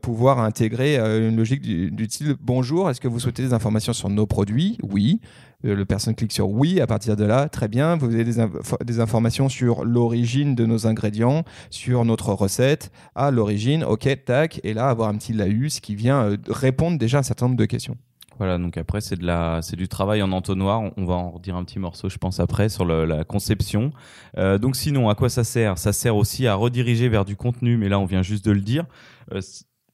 pouvoir 0.00 0.38
intégrer 0.40 0.96
une 0.96 1.36
logique 1.36 1.60
du, 1.60 1.90
du 1.90 2.04
style 2.06 2.34
Bonjour, 2.40 2.88
est-ce 2.90 3.00
que 3.00 3.08
vous 3.08 3.20
souhaitez 3.20 3.42
des 3.42 3.52
informations 3.52 3.92
sur 3.92 4.08
nos 4.08 4.26
produits? 4.26 4.78
Oui. 4.82 5.20
Euh, 5.66 5.74
Le 5.74 5.84
personne 5.84 6.14
clique 6.14 6.32
sur 6.32 6.48
oui. 6.48 6.80
À 6.80 6.86
partir 6.86 7.16
de 7.16 7.24
là, 7.24 7.48
très 7.48 7.68
bien. 7.68 7.96
Vous 7.96 8.06
avez 8.06 8.24
des, 8.24 8.38
inf- 8.38 8.84
des 8.84 9.00
informations 9.00 9.48
sur 9.48 9.84
l'origine 9.84 10.54
de 10.54 10.64
nos 10.64 10.86
ingrédients, 10.86 11.44
sur 11.70 12.04
notre 12.04 12.32
recette. 12.32 12.90
À 13.14 13.30
l'origine, 13.30 13.84
ok, 13.84 14.08
tac. 14.24 14.60
Et 14.64 14.74
là, 14.74 14.88
avoir 14.88 15.08
un 15.08 15.16
petit 15.16 15.32
laïus 15.32 15.80
qui 15.80 15.94
vient 15.94 16.22
euh, 16.22 16.36
répondre 16.48 16.98
déjà 16.98 17.18
à 17.18 17.20
un 17.20 17.24
certain 17.24 17.46
nombre 17.46 17.58
de 17.58 17.66
questions. 17.66 17.96
Voilà, 18.38 18.58
donc 18.58 18.76
après 18.76 19.00
c'est 19.00 19.16
de 19.16 19.24
la, 19.24 19.60
c'est 19.62 19.76
du 19.76 19.88
travail 19.88 20.22
en 20.22 20.30
entonnoir. 20.30 20.82
On, 20.98 21.04
va 21.06 21.14
en 21.14 21.30
redire 21.30 21.56
un 21.56 21.64
petit 21.64 21.78
morceau, 21.78 22.10
je 22.10 22.18
pense 22.18 22.38
après 22.38 22.68
sur 22.68 22.84
la 22.84 23.24
conception. 23.24 23.92
Euh, 24.36 24.58
donc 24.58 24.76
sinon, 24.76 25.08
à 25.08 25.14
quoi 25.14 25.30
ça 25.30 25.42
sert? 25.42 25.78
Ça 25.78 25.94
sert 25.94 26.14
aussi 26.14 26.46
à 26.46 26.54
rediriger 26.54 27.08
vers 27.08 27.24
du 27.24 27.34
contenu, 27.34 27.78
mais 27.78 27.88
là 27.88 27.98
on 27.98 28.04
vient 28.04 28.20
juste 28.22 28.44
de 28.44 28.50
le 28.50 28.60
dire. 28.60 28.84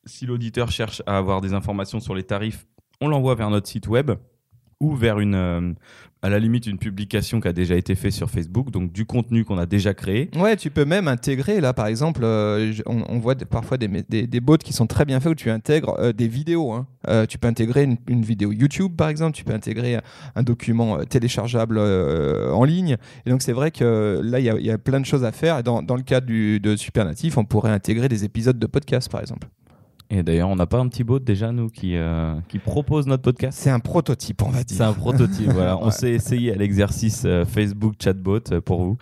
Si 0.04 0.26
l'auditeur 0.26 0.72
cherche 0.72 1.04
à 1.06 1.18
avoir 1.18 1.40
des 1.40 1.54
informations 1.54 2.00
sur 2.00 2.16
les 2.16 2.24
tarifs, 2.24 2.66
on 3.00 3.06
l'envoie 3.06 3.36
vers 3.36 3.48
notre 3.48 3.68
site 3.68 3.86
web 3.86 4.10
ou 4.82 4.94
vers 4.96 5.20
une, 5.20 5.36
euh, 5.36 5.72
à 6.22 6.28
la 6.28 6.40
limite 6.40 6.66
une 6.66 6.76
publication 6.76 7.40
qui 7.40 7.46
a 7.46 7.52
déjà 7.52 7.76
été 7.76 7.94
faite 7.94 8.12
sur 8.12 8.28
Facebook, 8.28 8.70
donc 8.70 8.92
du 8.92 9.06
contenu 9.06 9.44
qu'on 9.44 9.58
a 9.58 9.66
déjà 9.66 9.94
créé. 9.94 10.28
Ouais, 10.36 10.56
tu 10.56 10.70
peux 10.70 10.84
même 10.84 11.06
intégrer, 11.06 11.60
là, 11.60 11.72
par 11.72 11.86
exemple, 11.86 12.22
euh, 12.24 12.72
on, 12.86 13.18
voit 13.18 13.36
parfois 13.36 13.78
des, 13.78 13.88
des, 13.88 14.40
bots 14.40 14.56
qui 14.58 14.72
sont 14.72 14.86
très 14.88 15.04
bien 15.04 15.20
faits 15.20 15.32
où 15.32 15.34
tu 15.36 15.50
intègres 15.50 15.96
euh, 16.00 16.12
des 16.12 16.26
vidéos. 16.28 16.72
hein. 16.72 16.86
Tu 17.28 17.38
peux 17.38 17.48
intégrer 17.48 17.88
une, 18.08 18.22
vidéo 18.22 18.52
YouTube, 18.52 18.94
par 18.96 19.08
exemple, 19.08 19.36
tu 19.36 19.44
peux 19.44 19.54
intégrer 19.54 19.98
un, 20.34 20.42
document 20.42 21.04
téléchargeable 21.04 21.78
en 21.78 22.64
ligne. 22.64 22.96
Et 23.24 23.30
donc, 23.30 23.42
c'est 23.42 23.52
vrai 23.52 23.70
que 23.70 24.20
là, 24.22 24.38
il 24.40 24.44
y, 24.44 24.70
a- 24.70 24.78
plein 24.78 25.00
de 25.00 25.06
choses 25.06 25.24
à 25.24 25.32
faire. 25.32 25.58
Et 25.58 25.62
dans, 25.62 25.82
dans 25.82 25.96
le 25.96 26.02
cas 26.02 26.20
de 26.20 26.76
Supernatif, 26.76 27.38
on 27.38 27.44
pourrait 27.44 27.72
intégrer 27.72 28.08
des 28.08 28.24
épisodes 28.24 28.58
de 28.58 28.66
podcast, 28.66 29.10
par 29.10 29.20
exemple. 29.20 29.48
Et 30.14 30.22
d'ailleurs, 30.22 30.50
on 30.50 30.56
n'a 30.56 30.66
pas 30.66 30.78
un 30.78 30.88
petit 30.88 31.04
bot 31.04 31.18
déjà 31.20 31.52
nous 31.52 31.70
qui, 31.70 31.96
euh, 31.96 32.34
qui 32.48 32.58
propose 32.58 33.06
notre 33.06 33.22
podcast. 33.22 33.58
C'est 33.58 33.70
un 33.70 33.80
prototype, 33.80 34.42
on 34.42 34.50
va 34.50 34.62
dire. 34.62 34.76
C'est 34.76 34.82
un 34.84 34.92
prototype, 34.92 35.50
voilà. 35.54 35.78
On 35.78 35.86
Ouais. 35.86 35.90
s'est 35.90 36.10
essayé 36.12 36.52
à 36.52 36.56
l'exercice 36.56 37.22
euh, 37.24 37.46
Facebook 37.46 37.94
Chatbot 37.98 38.40
euh, 38.52 38.60
pour 38.60 38.82
vous. 38.82 38.98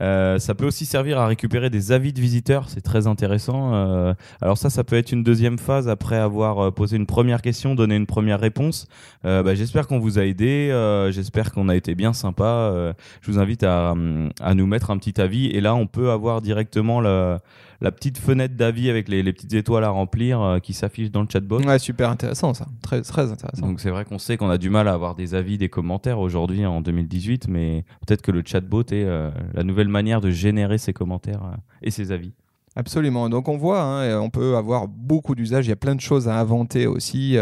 Euh, 0.00 0.38
ça 0.38 0.54
peut 0.54 0.66
aussi 0.66 0.84
servir 0.84 1.18
à 1.18 1.26
récupérer 1.26 1.70
des 1.70 1.90
avis 1.90 2.12
de 2.12 2.20
visiteurs, 2.20 2.68
c'est 2.68 2.80
très 2.82 3.06
intéressant. 3.08 3.74
Euh, 3.74 4.14
alors 4.40 4.56
ça, 4.58 4.68
ça 4.70 4.84
peut 4.84 4.94
être 4.96 5.10
une 5.12 5.24
deuxième 5.24 5.58
phase 5.58 5.88
après 5.88 6.16
avoir 6.16 6.72
posé 6.72 6.96
une 6.96 7.06
première 7.06 7.42
question, 7.42 7.74
donné 7.74 7.96
une 7.96 8.06
première 8.06 8.38
réponse. 8.40 8.86
Euh, 9.24 9.42
bah, 9.42 9.54
j'espère 9.56 9.86
qu'on 9.88 9.98
vous 9.98 10.18
a 10.20 10.24
aidé, 10.24 10.70
euh, 10.70 11.10
j'espère 11.10 11.52
qu'on 11.52 11.68
a 11.68 11.74
été 11.74 11.96
bien 11.96 12.12
sympa. 12.12 12.44
Euh, 12.44 12.92
je 13.22 13.30
vous 13.32 13.38
invite 13.40 13.64
à, 13.64 13.94
à 14.40 14.54
nous 14.54 14.66
mettre 14.66 14.90
un 14.92 14.98
petit 14.98 15.20
avis 15.20 15.46
et 15.46 15.60
là, 15.60 15.74
on 15.74 15.86
peut 15.88 16.10
avoir 16.12 16.42
directement 16.42 17.00
la, 17.00 17.40
la 17.80 17.92
petite 17.92 18.18
fenêtre 18.18 18.56
d'avis 18.56 18.90
avec 18.90 19.08
les, 19.08 19.22
les 19.22 19.32
petites 19.32 19.52
étoiles 19.54 19.84
à 19.84 19.90
remplir 19.90 20.40
euh, 20.40 20.58
qui 20.58 20.72
s'affichent 20.72 21.10
dans 21.10 21.22
le 21.22 21.28
chatbot. 21.30 21.60
Ouais, 21.60 21.78
super 21.78 22.10
intéressant, 22.10 22.54
ça. 22.54 22.66
Très, 22.82 23.02
très 23.02 23.30
intéressant. 23.30 23.66
Donc 23.66 23.80
c'est 23.80 23.90
vrai 23.90 24.04
qu'on 24.04 24.18
sait 24.18 24.36
qu'on 24.36 24.50
a 24.50 24.58
du 24.58 24.70
mal 24.70 24.88
à 24.88 24.92
avoir 24.92 25.14
des 25.14 25.34
avis, 25.34 25.58
des 25.58 25.68
commentaires 25.68 26.18
aujourd'hui 26.18 26.66
en 26.66 26.80
2018, 26.80 27.48
mais 27.48 27.84
peut-être 28.06 28.22
que 28.22 28.32
le 28.32 28.42
chatbot 28.44 28.82
est 28.82 29.04
euh, 29.04 29.30
la 29.54 29.62
nouvelle 29.62 29.88
manière 29.88 30.20
de 30.20 30.30
générer 30.30 30.78
ces 30.78 30.92
commentaires 30.92 31.44
euh, 31.44 31.56
et 31.82 31.90
ces 31.90 32.10
avis. 32.10 32.32
Absolument. 32.74 33.28
Donc 33.28 33.48
on 33.48 33.56
voit, 33.56 33.82
hein, 33.82 34.20
on 34.20 34.30
peut 34.30 34.56
avoir 34.56 34.88
beaucoup 34.88 35.34
d'usages. 35.34 35.66
Il 35.66 35.70
y 35.70 35.72
a 35.72 35.76
plein 35.76 35.94
de 35.94 36.00
choses 36.00 36.28
à 36.28 36.38
inventer 36.38 36.86
aussi 36.86 37.36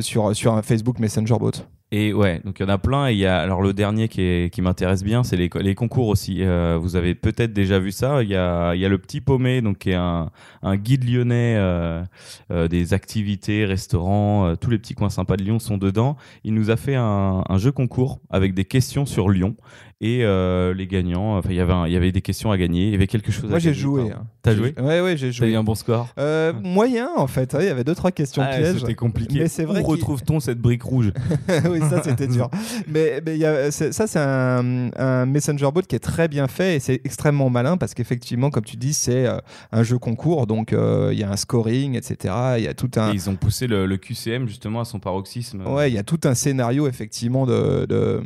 sur, 0.00 0.36
sur 0.36 0.54
un 0.54 0.62
Facebook 0.62 0.98
Messenger 0.98 1.36
bot. 1.38 1.52
Et 1.92 2.12
ouais, 2.12 2.40
donc 2.44 2.58
il 2.58 2.62
y 2.64 2.66
en 2.66 2.68
a 2.68 2.78
plein. 2.78 3.08
Et 3.08 3.12
il 3.12 3.18
y 3.18 3.26
a 3.26 3.38
alors 3.38 3.62
le 3.62 3.72
dernier 3.72 4.08
qui, 4.08 4.60
m'intéresse 4.60 5.04
bien, 5.04 5.22
c'est 5.22 5.36
les, 5.36 5.74
concours 5.74 6.08
aussi. 6.08 6.42
Euh, 6.42 6.76
vous 6.80 6.96
avez 6.96 7.14
peut-être 7.14 7.52
déjà 7.52 7.78
vu 7.78 7.92
ça. 7.92 8.24
Il 8.24 8.28
y 8.28 8.34
a, 8.34 8.74
le 8.74 8.98
petit 8.98 9.20
paumé, 9.20 9.60
donc 9.60 9.78
qui 9.78 9.90
est 9.90 9.94
un, 9.94 10.30
guide 10.74 11.08
lyonnais 11.08 11.54
euh, 11.56 12.02
euh, 12.50 12.66
des 12.66 12.92
activités, 12.92 13.64
restaurants, 13.64 14.56
tous 14.56 14.70
les 14.70 14.78
petits 14.78 14.94
coins 14.94 15.10
sympas 15.10 15.36
de 15.36 15.44
Lyon 15.44 15.60
sont 15.60 15.78
dedans. 15.78 16.16
Il 16.42 16.54
nous 16.54 16.70
a 16.70 16.76
fait 16.76 16.96
un 16.96 17.58
jeu 17.58 17.70
concours 17.70 18.20
avec 18.30 18.52
des 18.54 18.64
questions 18.64 19.06
sur 19.06 19.28
Lyon 19.28 19.54
et 20.00 20.24
euh, 20.24 20.74
les 20.74 20.86
gagnants. 20.86 21.38
Enfin, 21.38 21.48
il 21.50 21.56
y 21.56 21.60
avait, 21.60 21.72
un- 21.72 21.86
il 21.86 21.92
y 21.92 21.96
avait 21.96 22.12
des 22.12 22.20
questions 22.20 22.50
à 22.50 22.58
gagner. 22.58 22.86
Il 22.86 22.90
y 22.92 22.94
avait 22.94 23.06
quelque 23.06 23.32
chose. 23.32 23.44
Moi 23.48 23.56
à 23.56 23.58
j'ai 23.58 23.70
gagner, 23.70 23.80
joué. 23.80 24.00
pardon. 24.08 24.16
hein. 24.22 24.26
T'as 24.42 24.50
J'ai- 24.52 24.56
joué 24.58 24.74
Ouais, 24.78 25.00
ouais, 25.00 25.16
j'ai 25.16 25.28
T'as 25.28 25.32
joué. 25.32 25.48
eu 25.52 25.56
un 25.56 25.64
bon 25.64 25.74
score. 25.74 26.08
Euh, 26.18 26.52
moyen 26.52 27.08
en 27.16 27.26
fait, 27.26 27.54
hein, 27.54 27.58
il 27.60 27.66
y 27.66 27.70
avait 27.70 27.82
deux 27.82 27.94
trois 27.94 28.12
questions 28.12 28.42
Ah, 28.46 28.54
pièges. 28.56 28.78
C'était 28.80 28.94
compliqué. 28.94 29.40
Mais 29.40 29.48
c'est 29.48 29.64
vrai 29.64 29.80
Où 29.80 29.84
retrouve-t-on 29.86 30.38
cette 30.40 30.58
brique 30.60 30.82
rouge? 30.82 31.12
Oui, 31.70 31.80
ça 31.90 32.02
c'était 32.02 32.26
dur. 32.28 32.50
Mais, 32.86 33.20
mais 33.24 33.34
il 33.36 33.40
y 33.40 33.44
a- 33.46 33.70
c'est- 33.70 33.92
ça, 33.92 34.06
c'est 34.06 34.18
un, 34.20 34.90
un 34.96 35.26
Messenger 35.26 35.68
Bot 35.74 35.82
qui 35.82 35.96
est 35.96 36.00
très 36.00 36.28
bien 36.28 36.46
fait 36.46 36.76
et 36.76 36.80
c'est 36.80 37.00
extrêmement 37.04 37.50
malin 37.50 37.76
parce 37.76 37.94
qu'effectivement, 37.94 38.50
comme 38.50 38.64
tu 38.64 38.76
dis, 38.76 38.92
c'est 38.94 39.26
euh, 39.26 39.38
un 39.72 39.82
jeu 39.82 39.98
concours. 39.98 40.46
Donc 40.46 40.72
euh, 40.72 41.10
il 41.12 41.18
y 41.18 41.24
a 41.24 41.30
un 41.30 41.36
scoring, 41.36 41.96
etc. 41.96 42.34
Il 42.58 42.64
y 42.64 42.68
a 42.68 42.74
tout 42.74 42.90
un. 42.96 43.10
Et 43.12 43.14
Ils 43.14 43.30
ont 43.30 43.36
poussé 43.36 43.66
le, 43.66 43.86
le 43.86 43.96
QCM 43.96 44.46
justement 44.46 44.80
à 44.80 44.84
son 44.84 45.00
paroxysme. 45.00 45.66
Ouais, 45.66 45.90
il 45.90 45.94
y 45.94 45.98
a 45.98 46.02
tout 46.04 46.20
un 46.24 46.34
scénario 46.34 46.86
effectivement 46.86 47.46
de. 47.46 47.86
de- 47.86 47.86
de- 47.86 48.22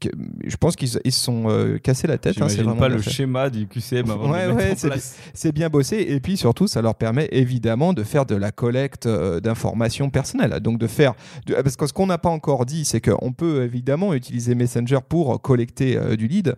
que- 0.00 0.08
je 0.44 0.56
pense 0.56 0.74
qu'ils 0.74 0.85
ils 1.04 1.12
se 1.12 1.20
sont 1.24 1.44
euh, 1.48 1.78
cassés 1.78 2.06
la 2.06 2.18
tête. 2.18 2.40
hein, 2.40 2.48
c'est 2.48 2.62
pas 2.64 2.88
le 2.88 2.98
fait. 2.98 3.10
schéma 3.10 3.50
du 3.50 3.66
QCM 3.66 4.10
avant 4.10 4.30
Ouais, 4.32 4.46
de 4.74 4.92
c'est 5.34 5.52
bien 5.52 5.68
bossé 5.68 6.04
et 6.08 6.20
puis 6.20 6.36
surtout 6.36 6.66
ça 6.66 6.82
leur 6.82 6.94
permet 6.94 7.28
évidemment 7.32 7.92
de 7.92 8.02
faire 8.02 8.26
de 8.26 8.34
la 8.34 8.52
collecte 8.52 9.06
euh, 9.06 9.40
d'informations 9.40 10.10
personnelles. 10.10 10.60
Donc 10.60 10.78
de 10.78 10.86
faire 10.86 11.14
de- 11.46 11.54
parce 11.54 11.76
que 11.76 11.86
ce 11.86 11.92
qu'on 11.92 12.06
n'a 12.06 12.18
pas 12.18 12.28
encore 12.30 12.66
dit 12.66 12.84
c'est 12.84 13.00
qu'on 13.00 13.32
peut 13.32 13.64
évidemment 13.64 14.14
utiliser 14.14 14.54
Messenger 14.54 14.98
pour 15.08 15.40
collecter 15.42 15.96
euh, 15.96 16.16
du 16.16 16.26
lead 16.28 16.56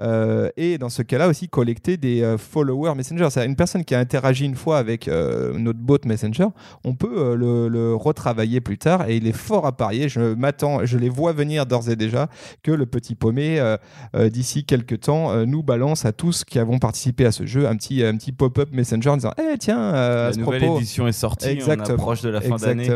euh, 0.00 0.48
et 0.56 0.78
dans 0.78 0.88
ce 0.88 1.02
cas-là 1.02 1.28
aussi 1.28 1.48
collecter 1.48 1.96
des 1.96 2.22
euh, 2.22 2.38
followers 2.38 2.94
Messenger. 2.94 3.28
C'est 3.30 3.44
une 3.44 3.56
personne 3.56 3.84
qui 3.84 3.94
a 3.94 3.98
interagi 3.98 4.44
une 4.44 4.54
fois 4.54 4.78
avec 4.78 5.08
euh, 5.08 5.52
notre 5.58 5.78
bot 5.78 5.98
Messenger, 6.06 6.46
on 6.84 6.94
peut 6.94 7.12
euh, 7.16 7.34
le, 7.36 7.68
le 7.68 7.94
retravailler 7.94 8.60
plus 8.60 8.78
tard 8.78 9.08
et 9.08 9.16
il 9.16 9.26
est 9.26 9.32
fort 9.36 9.66
à 9.66 9.72
parier. 9.76 10.08
Je 10.08 10.34
m'attends, 10.34 10.84
je 10.86 10.96
les 10.98 11.08
vois 11.08 11.32
venir 11.32 11.66
d'ores 11.66 11.88
et 11.90 11.96
déjà 11.96 12.28
que 12.62 12.70
le 12.70 12.86
petit 12.86 13.14
paumé 13.14 13.58
euh, 13.60 13.69
euh, 13.69 13.69
d'ici 14.14 14.64
quelques 14.64 15.00
temps 15.00 15.32
euh, 15.32 15.44
nous 15.44 15.62
balance 15.62 16.04
à 16.04 16.12
tous 16.12 16.44
qui 16.44 16.58
avons 16.58 16.78
participé 16.78 17.26
à 17.26 17.32
ce 17.32 17.46
jeu 17.46 17.66
un 17.66 17.76
petit, 17.76 18.02
un 18.04 18.16
petit 18.16 18.32
pop-up 18.32 18.68
Messenger 18.72 19.10
en 19.10 19.16
disant 19.16 19.34
Eh 19.38 19.58
tiens, 19.58 19.80
euh, 19.80 20.28
à 20.28 20.30
La 20.30 20.36
nouvelle 20.36 20.60
propos. 20.60 20.78
édition 20.78 21.06
est 21.06 21.12
sortie, 21.12 21.48
Exactement. 21.48 21.88
on 21.90 21.94
approche 21.94 22.22
de 22.22 22.28
la 22.30 22.40
fin 22.40 22.56
d'année. 22.56 22.90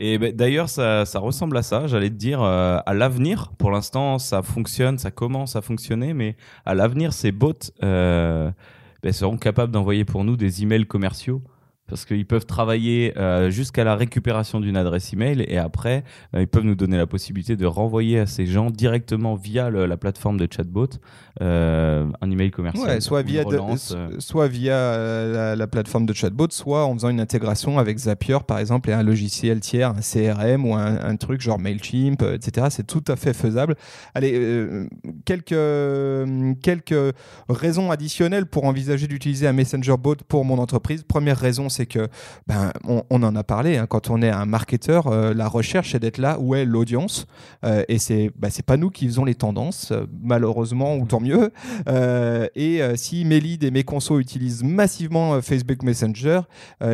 Et 0.00 0.16
ben, 0.18 0.32
d'ailleurs, 0.32 0.68
ça, 0.68 1.04
ça 1.04 1.18
ressemble 1.18 1.56
à 1.56 1.62
ça. 1.62 1.88
J'allais 1.88 2.08
te 2.10 2.14
dire, 2.14 2.40
euh, 2.40 2.78
à 2.86 2.94
l'avenir, 2.94 3.50
pour 3.58 3.70
l'instant, 3.72 4.18
ça 4.18 4.42
fonctionne, 4.42 4.96
ça 4.96 5.10
commence 5.10 5.56
à 5.56 5.60
fonctionner, 5.60 6.14
mais 6.14 6.36
à 6.64 6.74
l'avenir, 6.74 7.12
ces 7.12 7.32
bots 7.32 7.52
euh, 7.82 8.50
ben, 9.02 9.12
seront 9.12 9.36
capables 9.38 9.72
d'envoyer 9.72 10.04
pour 10.04 10.22
nous 10.22 10.36
des 10.36 10.62
emails 10.62 10.86
commerciaux. 10.86 11.42
Parce 11.88 12.04
qu'ils 12.04 12.26
peuvent 12.26 12.46
travailler 12.46 13.16
euh, 13.18 13.50
jusqu'à 13.50 13.82
la 13.82 13.96
récupération 13.96 14.60
d'une 14.60 14.76
adresse 14.76 15.12
email 15.12 15.44
et 15.48 15.58
après, 15.58 16.04
euh, 16.34 16.42
ils 16.42 16.46
peuvent 16.46 16.64
nous 16.64 16.74
donner 16.74 16.98
la 16.98 17.06
possibilité 17.06 17.56
de 17.56 17.66
renvoyer 17.66 18.20
à 18.20 18.26
ces 18.26 18.46
gens 18.46 18.70
directement 18.70 19.34
via 19.34 19.70
la 19.70 19.96
plateforme 19.96 20.38
de 20.38 20.46
chatbot 20.50 20.88
un 21.40 22.30
email 22.30 22.50
commercial. 22.50 22.88
Ouais, 22.88 23.00
soit 23.00 23.22
via, 23.22 23.42
relance, 23.44 23.94
euh. 23.96 24.10
soit 24.18 24.48
via 24.48 24.74
euh, 24.74 25.32
la, 25.32 25.56
la 25.56 25.66
plateforme 25.66 26.06
de 26.06 26.12
chatbot, 26.12 26.48
soit 26.50 26.84
en 26.84 26.94
faisant 26.94 27.08
une 27.08 27.20
intégration 27.20 27.78
avec 27.78 27.98
Zapier, 27.98 28.38
par 28.46 28.58
exemple, 28.58 28.90
et 28.90 28.92
un 28.92 29.02
logiciel 29.02 29.60
tiers, 29.60 29.90
un 29.90 30.00
CRM 30.00 30.64
ou 30.64 30.74
un, 30.74 30.98
un 31.04 31.16
truc 31.16 31.40
genre 31.40 31.58
Mailchimp, 31.58 32.22
euh, 32.22 32.34
etc. 32.34 32.68
C'est 32.70 32.86
tout 32.86 33.04
à 33.08 33.16
fait 33.16 33.32
faisable. 33.32 33.76
Allez, 34.14 34.32
euh, 34.34 34.86
quelques, 35.24 35.52
euh, 35.52 36.54
quelques 36.62 37.14
raisons 37.48 37.90
additionnelles 37.90 38.46
pour 38.46 38.64
envisager 38.64 39.06
d'utiliser 39.06 39.46
un 39.46 39.52
Messenger 39.52 39.96
Bot 39.98 40.16
pour 40.26 40.44
mon 40.44 40.58
entreprise. 40.58 41.02
Première 41.02 41.38
raison, 41.38 41.68
c'est 41.68 41.86
que, 41.86 42.08
ben, 42.46 42.72
on, 42.84 43.02
on 43.10 43.22
en 43.22 43.34
a 43.36 43.44
parlé, 43.44 43.76
hein, 43.76 43.86
quand 43.86 44.10
on 44.10 44.22
est 44.22 44.30
un 44.30 44.46
marketeur, 44.46 45.06
euh, 45.06 45.34
la 45.34 45.48
recherche, 45.48 45.92
c'est 45.92 45.98
d'être 45.98 46.18
là 46.18 46.38
où 46.40 46.54
est 46.54 46.64
l'audience. 46.64 47.26
Euh, 47.64 47.84
et 47.88 47.98
c'est 47.98 48.30
c'est 48.50 48.64
pas 48.64 48.76
nous 48.76 48.90
qui 48.90 49.06
faisons 49.06 49.24
les 49.24 49.34
tendances, 49.34 49.92
euh, 49.92 50.06
malheureusement, 50.22 50.96
ou 50.96 51.06
tant 51.06 51.20
mieux. 51.20 51.27
Euh, 51.88 52.46
et 52.54 52.82
euh, 52.82 52.96
si 52.96 53.24
mes 53.24 53.40
leads 53.40 53.64
et 53.66 53.70
mes 53.70 53.84
consos 53.84 54.18
utilisent 54.18 54.62
massivement 54.62 55.34
euh, 55.34 55.40
Facebook 55.40 55.82
Messenger, 55.82 56.40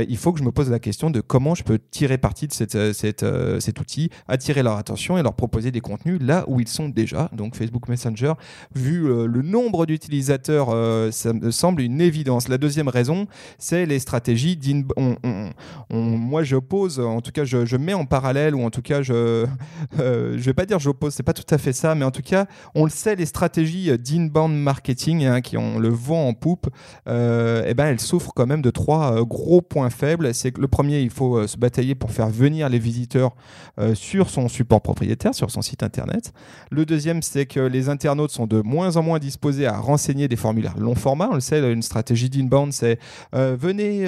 il 0.08 0.16
faut 0.16 0.32
que 0.32 0.38
je 0.38 0.44
me 0.44 0.52
pose 0.52 0.70
la 0.70 0.78
question 0.78 1.10
de 1.10 1.20
comment 1.20 1.54
je 1.54 1.62
peux 1.62 1.78
tirer 1.90 2.18
parti 2.18 2.48
de 2.48 2.52
cet 2.52 3.80
outil, 3.80 4.10
attirer 4.28 4.62
leur 4.62 4.76
attention 4.76 5.18
et 5.18 5.22
leur 5.22 5.34
proposer 5.34 5.70
des 5.70 5.80
contenus 5.80 6.18
là 6.20 6.44
où 6.48 6.60
ils 6.60 6.68
sont 6.68 6.88
déjà. 6.88 7.30
Donc 7.32 7.56
Facebook 7.56 7.88
Messenger, 7.88 8.32
vu 8.74 9.02
le 9.26 9.42
nombre 9.42 9.86
d'utilisateurs, 9.86 10.68
ça 11.12 11.32
me 11.32 11.50
semble 11.50 11.82
une 11.82 12.00
évidence. 12.00 12.48
La 12.48 12.58
deuxième 12.58 12.88
raison, 12.88 13.26
c'est 13.58 13.86
les 13.86 13.98
stratégies 13.98 14.56
d'inbound. 14.56 14.92
on- 14.96 15.16
on- 15.24 15.50
on- 15.90 16.16
moi, 16.16 16.42
j'oppose, 16.42 16.98
en 17.00 17.20
tout 17.20 17.32
cas, 17.32 17.44
je, 17.44 17.76
mets 17.76 17.94
en 17.94 18.04
parallèle, 18.06 18.54
ou 18.54 18.62
en 18.64 18.70
tout 18.70 18.82
cas, 18.82 19.02
je 19.02 19.46
je 19.98 20.40
vais 20.40 20.54
pas 20.54 20.66
dire 20.66 20.78
j'oppose, 20.78 21.14
c'est 21.14 21.22
pas 21.22 21.32
tout 21.32 21.54
à 21.54 21.58
fait 21.58 21.72
ça, 21.72 21.94
mais 21.94 22.04
en 22.04 22.10
tout 22.10 22.22
cas, 22.22 22.46
on 22.74 22.84
le 22.84 22.90
sait, 22.90 23.16
les 23.16 23.26
stratégies 23.26 23.90
euh, 23.90 23.96
d'inbound 24.24 24.54
marketing 24.54 25.24
hein, 25.24 25.40
qui 25.40 25.56
ont 25.56 25.78
le 25.78 25.88
vent 25.88 26.28
en 26.28 26.34
poupe, 26.34 26.68
euh, 27.08 27.64
eh 27.66 27.74
ben, 27.74 27.86
elles 27.86 28.00
souffrent 28.00 28.32
quand 28.34 28.46
même 28.46 28.62
de 28.62 28.70
trois 28.70 29.14
euh, 29.16 29.24
gros 29.24 29.60
points 29.60 29.90
faibles. 29.90 30.34
C'est 30.34 30.52
que 30.52 30.60
le 30.60 30.68
premier, 30.68 31.00
il 31.00 31.10
faut 31.10 31.38
euh, 31.38 31.46
se 31.46 31.56
batailler 31.56 31.94
pour 31.94 32.10
faire 32.10 32.28
venir 32.28 32.68
les 32.68 32.78
visiteurs 32.78 33.34
euh, 33.78 33.94
sur 33.94 34.30
son 34.30 34.48
support 34.48 34.80
propriétaire, 34.80 35.34
sur 35.34 35.50
son 35.50 35.62
site 35.62 35.82
internet. 35.82 36.32
Le 36.70 36.84
deuxième, 36.84 37.22
c'est 37.22 37.46
que 37.46 37.60
les 37.60 37.88
internautes 37.88 38.30
sont 38.30 38.46
de 38.46 38.60
moins 38.60 38.96
en 38.96 39.02
moins 39.02 39.18
disposés 39.18 39.66
à 39.66 39.78
renseigner 39.78 40.28
des 40.28 40.36
formulaires 40.36 40.78
long 40.78 40.94
format. 40.94 41.28
On 41.30 41.34
le 41.34 41.40
sait, 41.40 41.60
une 41.72 41.82
stratégie 41.82 42.28
d'inbound, 42.28 42.72
c'est 42.72 42.98
venez 43.32 44.06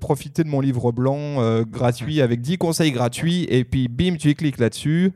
profiter 0.00 0.44
de 0.44 0.48
mon 0.48 0.60
livre 0.60 0.92
blanc 0.92 1.62
gratuit 1.64 2.20
avec 2.20 2.40
10 2.40 2.58
conseils 2.58 2.92
gratuits 2.92 3.46
et 3.48 3.64
puis 3.64 3.88
bim, 3.88 4.16
tu 4.16 4.34
cliques 4.34 4.58
là-dessus. 4.58 5.12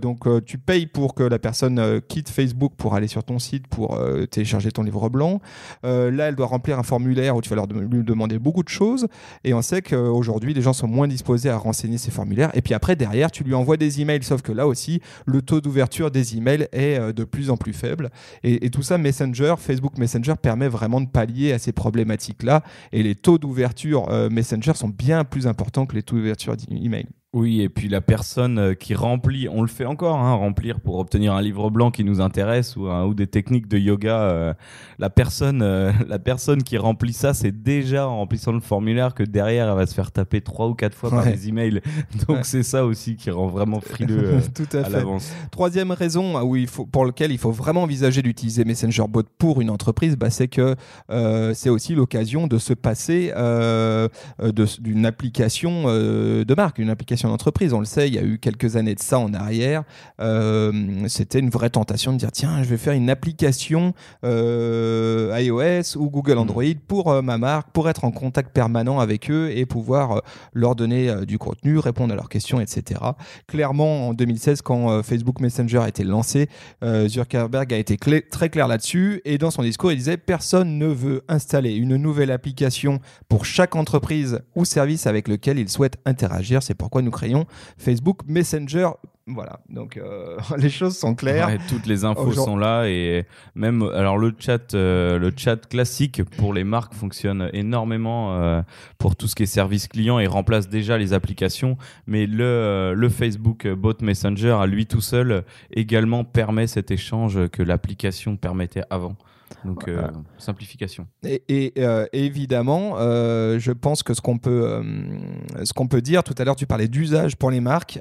Donc 0.00 0.26
tu 0.44 0.58
payes 0.58 0.86
pour 0.86 1.14
que 1.14 1.22
la 1.22 1.38
personne 1.38 2.00
quitte 2.08 2.28
Facebook 2.28 2.72
pour 2.76 2.94
aller 2.94 3.08
sur 3.08 3.17
ton 3.22 3.38
site 3.38 3.66
pour 3.66 3.96
euh, 3.96 4.26
télécharger 4.26 4.70
ton 4.70 4.82
livre 4.82 5.08
blanc. 5.08 5.40
Euh, 5.84 6.10
là, 6.10 6.28
elle 6.28 6.36
doit 6.36 6.46
remplir 6.46 6.78
un 6.78 6.82
formulaire 6.82 7.36
où 7.36 7.42
tu 7.42 7.48
vas 7.50 7.56
leur 7.56 7.66
lui 7.66 8.02
demander 8.02 8.38
beaucoup 8.38 8.62
de 8.62 8.68
choses 8.68 9.06
et 9.44 9.54
on 9.54 9.62
sait 9.62 9.82
qu'aujourd'hui, 9.82 10.54
les 10.54 10.62
gens 10.62 10.72
sont 10.72 10.88
moins 10.88 11.08
disposés 11.08 11.50
à 11.50 11.56
renseigner 11.56 11.98
ces 11.98 12.10
formulaires. 12.10 12.50
Et 12.54 12.62
puis 12.62 12.74
après, 12.74 12.96
derrière, 12.96 13.30
tu 13.30 13.44
lui 13.44 13.54
envoies 13.54 13.76
des 13.76 14.00
emails, 14.00 14.22
sauf 14.22 14.42
que 14.42 14.52
là 14.52 14.66
aussi, 14.66 15.00
le 15.26 15.42
taux 15.42 15.60
d'ouverture 15.60 16.10
des 16.10 16.36
emails 16.36 16.68
est 16.72 16.98
euh, 16.98 17.12
de 17.12 17.24
plus 17.24 17.50
en 17.50 17.56
plus 17.56 17.72
faible. 17.72 18.10
Et, 18.42 18.70
tout 18.70 18.82
ça, 18.82 18.98
Messenger, 18.98 19.54
Facebook 19.58 19.96
Messenger 19.98 20.34
permet 20.40 20.68
vraiment 20.68 21.00
de 21.00 21.08
pallier 21.08 21.52
à 21.52 21.58
ces 21.58 21.72
problématiques-là. 21.72 22.62
Et 22.92 23.02
les 23.02 23.14
taux 23.14 23.38
d'ouverture 23.38 24.08
Messenger 24.30 24.74
sont 24.74 24.88
bien 24.88 25.24
plus 25.24 25.46
importants 25.46 25.86
que 25.86 25.94
les 25.94 26.02
taux 26.02 26.16
d'ouverture 26.16 26.56
d'email. 26.56 27.06
Oui, 27.34 27.60
et 27.60 27.68
puis 27.68 27.90
la 27.90 28.00
personne 28.00 28.58
euh, 28.58 28.72
qui 28.74 28.94
remplit, 28.94 29.50
on 29.50 29.60
le 29.60 29.68
fait 29.68 29.84
encore, 29.84 30.16
hein, 30.16 30.32
remplir 30.32 30.80
pour 30.80 30.98
obtenir 30.98 31.34
un 31.34 31.42
livre 31.42 31.68
blanc 31.68 31.90
qui 31.90 32.02
nous 32.02 32.22
intéresse 32.22 32.74
ou, 32.74 33.12
des 33.12 33.26
techniques 33.26 33.68
de 33.68 33.76
yoga. 33.76 34.22
euh, 34.22 34.54
la 34.98 35.10
personne, 35.10 35.60
euh, 35.60 35.92
la 36.08 36.18
personne 36.18 36.62
qui 36.62 36.78
remplit 36.78 37.12
ça, 37.12 37.34
c'est 37.34 37.52
déjà 37.52 38.08
en 38.08 38.16
remplissant 38.16 38.52
le 38.52 38.60
formulaire 38.60 39.12
que 39.12 39.22
derrière 39.24 39.68
elle 39.68 39.76
va 39.76 39.84
se 39.86 39.92
faire 39.92 40.10
taper 40.10 40.40
trois 40.40 40.68
ou 40.68 40.74
quatre 40.74 40.94
fois 40.96 41.10
par 41.10 41.26
les 41.26 41.48
emails. 41.50 41.82
Donc 42.26 42.38
Ouais. 42.38 42.44
c'est 42.44 42.62
ça 42.62 42.86
aussi 42.86 43.16
qui 43.16 43.30
rend 43.30 43.48
vraiment 43.48 43.80
frileux 43.80 44.24
euh, 44.36 44.40
tout 44.54 44.74
à, 44.74 44.88
l'avance. 44.88 45.30
Troisième 45.50 45.90
raison 45.90 46.40
où 46.40 46.56
il 46.56 46.66
faut, 46.66 46.86
pour 46.86 47.04
lequel 47.04 47.30
il 47.30 47.38
faut 47.38 47.52
vraiment 47.52 47.82
envisager 47.82 48.22
d'utiliser 48.22 48.64
Messenger 48.64 49.04
Bot 49.06 49.24
pour 49.36 49.60
une 49.60 49.68
entreprise, 49.68 50.16
bah, 50.16 50.30
c'est 50.30 50.48
que 50.48 50.76
c'est 51.52 51.68
aussi 51.68 51.94
l'occasion 51.94 52.46
de 52.46 52.56
se 52.56 52.72
passer 52.72 53.32
d'une 54.40 55.04
application 55.04 55.84
de 55.88 56.54
marque, 56.54 56.78
une 56.78 56.88
application 56.88 57.17
d'entreprise. 57.26 57.72
On 57.72 57.80
le 57.80 57.86
sait, 57.86 58.06
il 58.06 58.14
y 58.14 58.18
a 58.18 58.22
eu 58.22 58.38
quelques 58.38 58.76
années 58.76 58.94
de 58.94 59.00
ça 59.00 59.18
en 59.18 59.34
arrière. 59.34 59.82
Euh, 60.20 60.72
C'était 61.08 61.40
une 61.40 61.50
vraie 61.50 61.70
tentation 61.70 62.12
de 62.12 62.18
dire 62.18 62.30
tiens, 62.30 62.62
je 62.62 62.68
vais 62.68 62.76
faire 62.76 62.92
une 62.92 63.10
application 63.10 63.94
euh, 64.24 65.36
iOS 65.40 65.96
ou 66.00 66.10
Google 66.10 66.38
Android 66.38 66.62
pour 66.86 67.10
euh, 67.10 67.22
ma 67.22 67.38
marque, 67.38 67.70
pour 67.72 67.88
être 67.88 68.04
en 68.04 68.10
contact 68.10 68.52
permanent 68.52 69.00
avec 69.00 69.30
eux 69.30 69.50
et 69.50 69.66
pouvoir 69.66 70.22
leur 70.52 70.74
donner 70.76 71.24
du 71.26 71.38
contenu, 71.38 71.78
répondre 71.78 72.12
à 72.12 72.16
leurs 72.16 72.28
questions, 72.28 72.60
etc. 72.60 73.00
Clairement, 73.46 74.08
en 74.08 74.14
2016, 74.14 74.62
quand 74.62 75.02
Facebook 75.02 75.40
Messenger 75.40 75.78
a 75.78 75.88
été 75.88 76.04
lancé, 76.04 76.48
Zuckerberg 77.06 77.72
a 77.72 77.76
été 77.78 77.96
clé- 77.96 78.22
très 78.30 78.48
clair 78.50 78.68
là-dessus 78.68 79.20
et 79.24 79.38
dans 79.38 79.50
son 79.50 79.62
discours, 79.62 79.90
il 79.92 79.96
disait 79.98 80.16
personne 80.16 80.78
ne 80.78 80.86
veut 80.86 81.22
installer 81.28 81.74
une 81.74 81.96
nouvelle 81.96 82.30
application 82.30 83.00
pour 83.28 83.44
chaque 83.44 83.76
entreprise 83.76 84.40
ou 84.54 84.64
service 84.64 85.06
avec 85.06 85.28
lequel 85.28 85.58
il 85.58 85.68
souhaite 85.68 85.96
interagir. 86.04 86.62
C'est 86.62 86.74
pourquoi 86.74 87.02
nous 87.02 87.07
créons 87.10 87.46
Facebook 87.76 88.20
Messenger 88.26 88.90
Voilà, 89.26 89.60
donc 89.68 89.96
euh, 89.96 90.36
les 90.56 90.70
choses 90.70 90.96
sont 90.96 91.14
claires. 91.14 91.50
toutes 91.68 91.86
les 91.86 92.04
infos 92.04 92.32
sont 92.32 92.56
là 92.56 92.86
et 92.86 93.26
même 93.54 93.82
alors 93.94 94.18
le 94.18 94.34
chat, 94.38 94.74
euh, 94.74 95.18
le 95.18 95.32
chat 95.36 95.68
classique 95.68 96.22
pour 96.36 96.54
les 96.54 96.64
marques 96.64 96.94
fonctionne 96.94 97.50
énormément 97.52 98.34
euh, 98.34 98.62
pour 98.98 99.16
tout 99.16 99.26
ce 99.28 99.34
qui 99.34 99.42
est 99.42 99.46
service 99.46 99.88
client 99.88 100.18
et 100.18 100.26
remplace 100.26 100.68
déjà 100.68 100.98
les 100.98 101.12
applications. 101.12 101.76
Mais 102.06 102.26
le, 102.26 102.94
le 102.94 103.08
Facebook 103.08 103.68
Bot 103.68 103.96
Messenger 104.00 104.56
à 104.60 104.66
lui 104.66 104.86
tout 104.86 105.00
seul 105.00 105.44
également 105.70 106.24
permet 106.24 106.66
cet 106.66 106.90
échange 106.90 107.48
que 107.48 107.62
l'application 107.62 108.36
permettait 108.36 108.84
avant. 108.90 109.16
Donc, 109.64 109.88
euh, 109.88 110.08
simplification. 110.38 111.06
Et, 111.24 111.72
euh, 111.78 112.06
évidemment, 112.12 112.94
euh, 112.98 113.58
je 113.58 113.72
pense 113.72 114.02
que 114.02 114.14
ce 114.14 114.20
qu'on 114.20 114.38
peut, 114.38 114.82
ce 115.64 115.72
qu'on 115.72 115.88
peut 115.88 116.00
dire, 116.00 116.22
tout 116.22 116.34
à 116.38 116.44
l'heure, 116.44 116.56
tu 116.56 116.66
parlais 116.66 116.88
d'usage 116.88 117.36
pour 117.36 117.50
les 117.50 117.60
marques. 117.60 117.98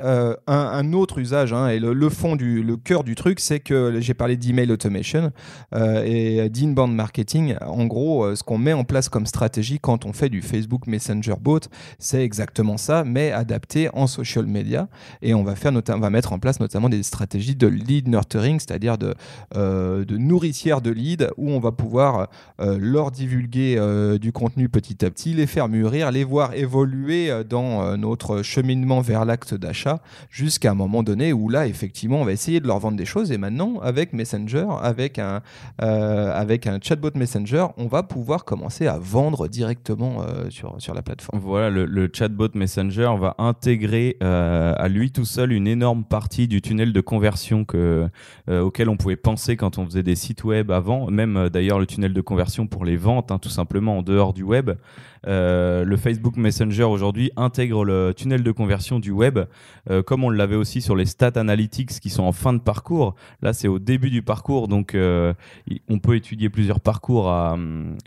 Un, 0.47 0.93
autre 0.93 1.19
usage, 1.19 1.53
hein, 1.53 1.67
et 1.69 1.79
le, 1.79 2.09
fond, 2.09 2.35
du, 2.35 2.63
le 2.63 2.77
cœur 2.77 3.03
du 3.03 3.15
truc, 3.15 3.39
c'est 3.39 3.59
que 3.59 3.99
j'ai 3.99 4.13
parlé 4.13 4.37
d'email 4.37 4.71
automation 4.71 5.31
et 5.75 6.49
d'inbound 6.49 6.93
marketing. 6.93 7.55
En 7.61 7.85
gros, 7.85 8.35
ce 8.35 8.43
qu'on 8.43 8.57
met 8.57 8.73
en 8.73 8.83
place 8.83 9.09
comme 9.09 9.25
stratégie 9.25 9.79
quand 9.79 10.05
on 10.05 10.13
fait 10.13 10.29
du 10.29 10.41
Facebook 10.41 10.87
Messenger 10.87 11.35
Bot, 11.39 11.61
c'est 11.99 12.23
exactement 12.23 12.77
ça, 12.77 13.03
mais 13.03 13.31
adapté 13.31 13.89
en 13.93 14.07
social 14.07 14.45
media. 14.45 14.87
Et 15.21 15.33
on 15.33 15.43
va, 15.43 15.55
faire 15.55 15.71
on 15.73 15.99
va 15.99 16.09
mettre 16.09 16.33
en 16.33 16.39
place 16.39 16.59
notamment 16.59 16.89
des 16.89 17.03
stratégies 17.03 17.55
de 17.55 17.67
lead 17.67 18.07
nurturing, 18.07 18.59
c'est-à-dire 18.59 18.97
de, 18.97 19.15
de 19.53 20.17
nourricière 20.17 20.81
de 20.81 20.91
lead 20.91 21.29
où 21.37 21.49
on 21.51 21.59
va 21.59 21.71
pouvoir 21.71 22.27
euh, 22.59 22.77
leur 22.79 23.11
divulguer 23.11 23.75
euh, 23.77 24.17
du 24.17 24.31
contenu 24.31 24.69
petit 24.69 25.05
à 25.05 25.09
petit, 25.09 25.33
les 25.33 25.47
faire 25.47 25.69
mûrir, 25.69 26.11
les 26.11 26.23
voir 26.23 26.53
évoluer 26.53 27.29
euh, 27.29 27.43
dans 27.43 27.95
notre 27.97 28.41
cheminement 28.41 29.01
vers 29.01 29.25
l'acte 29.25 29.53
d'achat 29.53 30.01
jusqu'à 30.29 30.71
un 30.71 30.75
moment 30.75 31.03
donné 31.03 31.33
où 31.33 31.49
là, 31.49 31.67
effectivement, 31.67 32.21
on 32.21 32.25
va 32.25 32.31
essayer 32.31 32.59
de 32.59 32.67
leur 32.67 32.79
vendre 32.79 32.97
des 32.97 33.05
choses. 33.05 33.31
Et 33.31 33.37
maintenant, 33.37 33.79
avec 33.79 34.13
Messenger, 34.13 34.67
avec 34.81 35.19
un, 35.19 35.41
avec 35.77 36.67
un 36.67 36.79
chatbot 36.81 37.11
Messenger, 37.15 37.67
on 37.77 37.87
va 37.87 38.03
pouvoir 38.03 38.45
commencer 38.45 38.87
à 38.87 38.97
vendre 38.97 39.47
directement 39.47 40.21
sur, 40.49 40.75
sur 40.79 40.93
la 40.93 41.01
plateforme. 41.01 41.39
Voilà, 41.39 41.69
le, 41.69 42.09
chatbot 42.11 42.49
Messenger 42.55 43.11
va 43.19 43.35
intégrer 43.37 44.17
à 44.21 44.87
lui 44.87 45.11
tout 45.11 45.25
seul 45.25 45.51
une 45.51 45.67
énorme 45.67 46.03
partie 46.03 46.47
du 46.47 46.61
tunnel 46.61 46.93
de 46.93 47.01
conversion 47.01 47.65
que, 47.65 48.07
auquel 48.49 48.89
on 48.89 48.97
pouvait 48.97 49.15
penser 49.15 49.55
quand 49.55 49.77
on 49.77 49.85
faisait 49.85 50.03
des 50.03 50.15
sites 50.15 50.43
web 50.43 50.71
avant, 50.71 51.09
même 51.11 51.26
euh, 51.35 51.49
d'ailleurs 51.49 51.79
le 51.79 51.85
tunnel 51.85 52.13
de 52.13 52.21
conversion 52.21 52.67
pour 52.67 52.85
les 52.85 52.95
ventes, 52.95 53.31
hein, 53.31 53.39
tout 53.39 53.49
simplement 53.49 53.97
en 53.97 54.01
dehors 54.01 54.33
du 54.33 54.43
web. 54.43 54.71
Euh, 55.25 55.83
le 55.83 55.97
Facebook 55.97 56.37
Messenger 56.37 56.83
aujourd'hui 56.83 57.31
intègre 57.35 57.83
le 57.83 58.13
tunnel 58.15 58.43
de 58.43 58.51
conversion 58.51 58.99
du 58.99 59.11
web, 59.11 59.39
euh, 59.89 60.03
comme 60.03 60.23
on 60.23 60.29
l'avait 60.29 60.55
aussi 60.55 60.81
sur 60.81 60.95
les 60.95 61.05
stats 61.05 61.31
analytics 61.35 61.99
qui 61.99 62.09
sont 62.09 62.23
en 62.23 62.31
fin 62.31 62.53
de 62.53 62.59
parcours. 62.59 63.15
Là, 63.41 63.53
c'est 63.53 63.67
au 63.67 63.79
début 63.79 64.09
du 64.09 64.21
parcours, 64.21 64.67
donc 64.67 64.95
on 64.95 65.99
peut 65.99 66.15
étudier 66.15 66.49
plusieurs 66.49 66.79
parcours 66.79 67.29
à, 67.29 67.57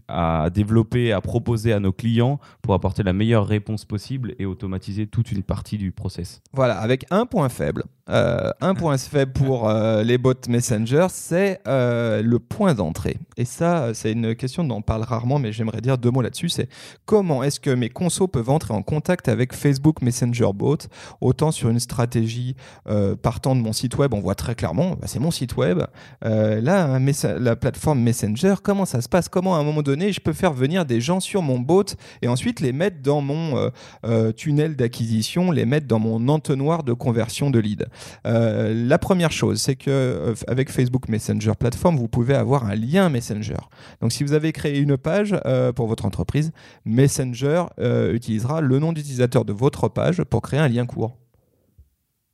à, 0.09 0.51
développer, 0.51 1.13
à 1.13 1.21
proposer 1.21 1.73
à 1.73 1.81
nos 1.81 1.93
clients 1.93 2.39
pour 2.63 2.75
apporter 2.75 3.03
la 3.03 3.13
meilleure 3.13 3.47
réponse 3.47 3.85
possible 3.85 4.35
et 4.39 4.47
automatiser 4.47 5.07
toute 5.07 5.33
une 5.33 5.43
partie 5.43 5.79
du 5.79 5.93
process. 5.93 6.43
Voilà, 6.53 6.79
avec 6.79 7.07
un 7.11 7.27
point 7.27 7.49
faible. 7.49 7.85
un 8.07 8.75
point 8.75 8.99
faible 8.99 9.33
pour 9.33 9.71
les 10.05 10.19
bots 10.19 10.35
Messenger, 10.49 11.07
c'est 11.11 11.61
le 11.67 12.39
point 12.39 12.75
d'entrée. 12.75 13.17
Et 13.37 13.45
ça, 13.45 13.95
c'est 13.95 14.13
une 14.13 14.35
question 14.35 14.65
dont 14.65 14.77
on 14.77 14.83
parle 14.83 15.03
rarement, 15.03 15.39
mais 15.39 15.53
j'aimerais 15.53 15.81
dire 15.81 15.99
deux 15.99 16.11
mots 16.11 16.23
là-dessus. 16.23 16.49
C'est 16.49 16.69
comment 17.11 17.43
est-ce 17.43 17.59
que 17.59 17.71
mes 17.71 17.89
consos 17.89 18.29
peuvent 18.29 18.51
entrer 18.51 18.73
en 18.73 18.83
contact 18.83 19.29
avec 19.29 19.53
Facebook 19.53 20.01
Messenger 20.01 20.51
Bot? 20.55 20.77
Autant 21.21 21.51
sur 21.51 21.69
une 21.69 21.81
stratégie 21.81 22.55
euh, 22.89 23.17
partant 23.17 23.57
de 23.57 23.61
mon 23.61 23.73
site 23.73 23.99
web, 23.99 24.15
on 24.15 24.21
voit 24.21 24.37
très 24.37 24.55
clairement, 24.55 24.91
bah, 24.91 25.09
c'est 25.09 25.19
mon 25.19 25.33
site 25.33 25.57
web. 25.57 25.83
Euh, 26.25 26.61
là, 26.61 27.01
la 27.41 27.57
plateforme 27.57 27.99
Messenger, 27.99 28.55
comment 28.63 28.85
ça 28.85 29.01
se 29.01 29.09
passe? 29.09 29.29
Comment 29.29 29.57
à 29.57 29.59
un 29.59 29.65
moment 29.65 29.83
donné, 29.83 30.13
je 30.13 30.21
peux 30.21 30.33
faire 30.33 30.53
venir 30.53 30.85
des 30.85 31.01
gens 31.01 31.19
sur 31.19 31.43
mon 31.43 31.59
bot 31.59 31.83
et 32.23 32.29
ensuite 32.29 32.61
les 32.61 32.73
mettre 32.73 33.03
dans 33.03 33.21
mon 33.21 33.73
euh, 34.05 34.31
tunnel 34.31 34.77
d'acquisition, 34.77 35.51
les 35.51 35.65
mettre 35.65 35.89
dans 35.89 35.99
mon 35.99 36.29
entonnoir 36.29 36.85
de 36.85 36.93
conversion 36.93 37.51
de 37.51 37.59
lead? 37.59 37.87
La 38.25 38.99
première 38.99 39.33
chose, 39.33 39.61
c'est 39.61 39.75
que 39.75 40.33
avec 40.47 40.71
Facebook 40.71 41.09
Messenger 41.09 41.55
Platform, 41.59 41.97
vous 41.97 42.07
pouvez 42.07 42.37
avoir 42.37 42.67
un 42.67 42.77
lien 42.77 43.09
Messenger. 43.09 43.59
Donc 44.01 44.13
si 44.13 44.23
vous 44.23 44.33
avez 44.33 44.53
créé 44.53 44.79
une 44.79 44.97
page 44.97 45.35
pour 45.75 45.89
votre 45.89 46.05
entreprise, 46.05 46.53
Messenger 46.91 47.65
euh, 47.79 48.13
utilisera 48.13 48.61
le 48.61 48.79
nom 48.79 48.93
d'utilisateur 48.93 49.45
de 49.45 49.53
votre 49.53 49.89
page 49.89 50.23
pour 50.25 50.43
créer 50.43 50.61
un 50.61 50.69
lien 50.69 50.87
court. 50.87 51.17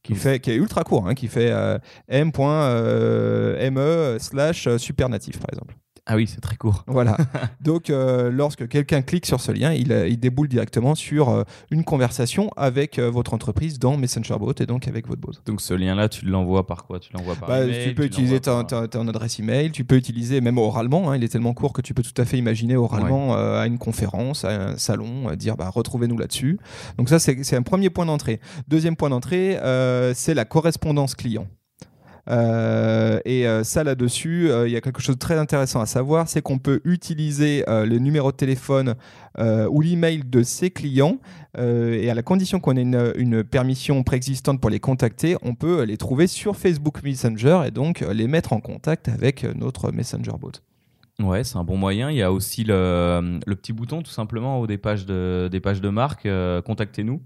Qui, 0.02 0.14
fait, 0.14 0.38
qui 0.38 0.52
est 0.52 0.54
ultra 0.54 0.84
court, 0.84 1.08
hein, 1.08 1.14
qui 1.14 1.26
fait 1.26 1.50
euh, 1.50 1.78
m.me 2.08 4.18
slash 4.20 4.68
supernatif 4.76 5.40
par 5.40 5.48
exemple. 5.52 5.76
Ah 6.08 6.14
oui, 6.14 6.28
c'est 6.28 6.40
très 6.40 6.54
court. 6.54 6.84
Voilà. 6.86 7.16
Donc, 7.60 7.90
euh, 7.90 8.30
lorsque 8.30 8.68
quelqu'un 8.68 9.02
clique 9.02 9.26
sur 9.26 9.40
ce 9.40 9.50
lien, 9.50 9.72
il, 9.72 9.90
euh, 9.90 10.08
il 10.08 10.20
déboule 10.20 10.46
directement 10.46 10.94
sur 10.94 11.30
euh, 11.30 11.42
une 11.72 11.82
conversation 11.82 12.48
avec 12.56 13.00
votre 13.00 13.34
entreprise 13.34 13.80
dans 13.80 13.96
Messenger 13.96 14.36
Bot 14.38 14.54
et 14.60 14.66
donc 14.66 14.86
avec 14.86 15.08
votre 15.08 15.20
bot. 15.20 15.32
Donc, 15.46 15.60
ce 15.60 15.74
lien-là, 15.74 16.08
tu 16.08 16.24
l'envoies 16.24 16.64
par 16.64 16.84
quoi? 16.84 17.00
Tu 17.00 17.12
l'envoies 17.12 17.34
par 17.34 17.48
bah, 17.48 17.66
Tu 17.66 17.92
peux 17.94 18.04
utiliser 18.04 18.38
ton, 18.38 18.62
adresse 19.08 19.40
email, 19.40 19.72
tu 19.72 19.84
peux 19.84 19.96
utiliser 19.96 20.40
même 20.40 20.58
oralement. 20.58 21.10
Hein, 21.10 21.16
il 21.16 21.24
est 21.24 21.28
tellement 21.28 21.54
court 21.54 21.72
que 21.72 21.82
tu 21.82 21.92
peux 21.92 22.02
tout 22.02 22.22
à 22.22 22.24
fait 22.24 22.38
imaginer 22.38 22.76
oralement 22.76 23.34
à 23.34 23.66
une 23.66 23.78
conférence, 23.78 24.44
à 24.44 24.50
un 24.50 24.76
salon, 24.76 25.34
dire 25.34 25.56
bah, 25.56 25.70
retrouvez-nous 25.70 26.18
là-dessus. 26.18 26.60
Donc, 26.98 27.08
ça, 27.08 27.18
c'est 27.18 27.56
un 27.56 27.62
premier 27.62 27.90
point 27.90 28.06
d'entrée. 28.06 28.40
Deuxième 28.68 28.94
point 28.94 29.10
d'entrée, 29.10 29.58
c'est 30.14 30.34
la 30.34 30.44
correspondance 30.44 31.16
client. 31.16 31.48
Euh, 32.28 33.20
et 33.24 33.46
euh, 33.46 33.62
ça 33.62 33.84
là-dessus, 33.84 34.50
euh, 34.50 34.66
il 34.66 34.72
y 34.72 34.76
a 34.76 34.80
quelque 34.80 35.00
chose 35.00 35.14
de 35.14 35.20
très 35.20 35.38
intéressant 35.38 35.80
à 35.80 35.86
savoir, 35.86 36.28
c'est 36.28 36.42
qu'on 36.42 36.58
peut 36.58 36.80
utiliser 36.84 37.64
le 37.66 37.98
numéro 37.98 38.32
de 38.32 38.36
téléphone 38.36 38.94
ou 39.38 39.80
l'email 39.80 40.22
de 40.24 40.42
ses 40.42 40.70
clients 40.70 41.18
et 41.58 42.10
à 42.10 42.14
la 42.14 42.22
condition 42.22 42.60
qu'on 42.60 42.76
ait 42.76 42.82
une, 43.16 43.44
permission 43.44 44.02
préexistante 44.02 44.60
pour 44.60 44.70
les 44.70 44.80
contacter, 44.80 45.36
on 45.42 45.54
peut 45.54 45.82
les 45.82 45.96
trouver 45.96 46.26
sur 46.26 46.56
Facebook 46.56 47.02
Messenger 47.02 47.62
et 47.66 47.70
donc 47.70 48.00
les 48.00 48.26
mettre 48.26 48.52
en 48.52 48.60
contact 48.60 49.08
avec 49.08 49.44
notre 49.56 49.92
Messenger 49.92 50.32
bot. 50.38 50.52
Ouais, 51.18 51.44
c'est 51.44 51.56
un 51.56 51.64
bon 51.64 51.76
moyen. 51.76 52.10
Il 52.10 52.16
y 52.16 52.22
a 52.22 52.32
aussi 52.32 52.64
le, 52.64 53.38
petit 53.46 53.72
bouton 53.72 54.02
tout 54.02 54.10
simplement 54.10 54.60
au 54.60 54.66
des 54.66 54.78
pages 54.78 55.06
de, 55.06 55.48
des 55.50 55.60
pages 55.60 55.80
de 55.80 55.88
marque, 55.88 56.28
contactez-nous. 56.64 57.20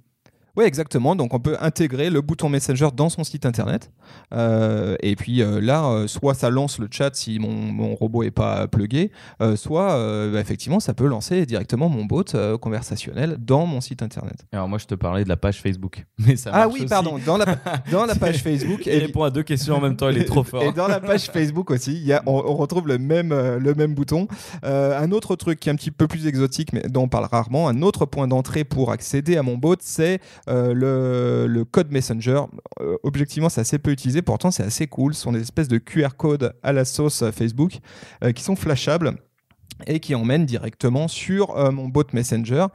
Oui, 0.61 0.67
exactement. 0.67 1.17
Donc, 1.17 1.33
on 1.33 1.41
peut 1.41 1.57
intégrer 1.59 2.11
le 2.11 2.21
bouton 2.21 2.51
Messenger 2.51 2.89
dans 2.95 3.09
son 3.09 3.25
site 3.25 3.47
internet. 3.47 3.91
Euh, 4.35 4.97
et 5.01 5.17
puis 5.17 5.43
euh, 5.43 5.61
là, 5.61 5.87
euh, 5.87 6.07
soit 6.07 6.35
ça 6.35 6.51
lance 6.51 6.79
le 6.79 6.89
chat 6.91 7.15
si 7.15 7.39
mon, 7.39 7.51
mon 7.51 7.95
robot 7.95 8.25
est 8.25 8.31
pas 8.31 8.69
plugué, 8.69 9.11
soit 9.57 9.97
bah, 10.31 10.39
effectivement, 10.39 10.79
ça 10.79 10.93
peut 10.93 11.07
lancer 11.07 11.47
directement 11.47 11.89
mon 11.89 12.05
bot 12.05 12.25
conversationnel 12.61 13.37
dans 13.39 13.65
mon 13.65 13.81
site 13.81 14.03
internet. 14.03 14.45
Alors, 14.53 14.69
moi, 14.69 14.79
je 14.79 14.85
te 14.85 14.95
parlais 14.95 15.25
de 15.25 15.31
la 15.31 15.39
page 15.39 15.63
Facebook. 15.63 16.05
Mais 16.19 16.37
ça 16.37 16.51
ah 16.53 16.69
oui, 16.69 16.85
pardon. 16.87 17.19
Dans 17.25 17.39
la, 17.39 17.47
dans 17.91 18.05
la 18.05 18.15
page 18.15 18.43
Facebook. 18.43 18.85
il 18.85 18.99
répond 18.99 19.23
à 19.23 19.31
deux 19.31 19.43
questions 19.43 19.77
en 19.77 19.81
même 19.81 19.97
temps, 19.97 20.11
il 20.11 20.19
est 20.19 20.25
trop 20.25 20.45
fort. 20.45 20.63
Et 20.63 20.73
dans 20.73 20.89
la 20.89 21.01
page 21.01 21.31
Facebook 21.31 21.71
aussi, 21.71 21.99
y 22.01 22.13
a, 22.13 22.23
on, 22.27 22.55
retrouve 22.55 22.87
le 22.87 22.99
même, 22.99 23.31
le 23.31 23.75
même 23.75 23.95
bouton. 23.95 24.29
un 24.63 25.11
autre 25.13 25.37
truc 25.37 25.59
qui 25.59 25.71
est 25.71 25.73
un 25.73 25.77
petit 25.77 25.91
peu 25.91 26.07
plus 26.07 26.27
exotique, 26.27 26.75
mais 26.75 26.83
dont 26.83 27.05
on 27.05 27.09
parle 27.09 27.27
rarement, 27.31 27.69
un 27.69 27.81
autre 27.81 28.05
point 28.05 28.29
d'entrée 28.29 28.65
pour 28.65 28.93
accéder 28.93 29.39
à 29.39 29.43
mon 29.43 29.57
bot, 29.57 29.77
c'est 29.81 30.21
euh, 30.51 31.47
le, 31.47 31.65
code 31.65 31.91
Messenger, 31.91 32.43
euh, 32.81 32.97
objectivement, 33.03 33.49
c'est 33.49 33.61
assez 33.61 33.79
peu 33.79 33.91
utilisé, 33.91 34.23
pourtant 34.23 34.51
c'est 34.51 34.65
assez 34.65 34.87
cool. 34.87 35.15
Ce 35.15 35.23
sont 35.23 35.33
des 35.33 35.41
espèces 35.41 35.69
de 35.69 35.79
QR 35.79 36.17
codes 36.17 36.55
à 36.63 36.73
la 36.73 36.85
sauce 36.85 37.25
Facebook 37.31 37.79
euh, 38.25 38.33
qui 38.33 38.43
sont 38.43 38.57
flashables 38.57 39.15
et 39.87 40.01
qui 40.01 40.15
emmène 40.15 40.47
directement 40.47 41.09
sur 41.09 41.57
euh, 41.57 41.71
mon 41.71 41.89
bot 41.89 42.05
Messenger. 42.13 42.67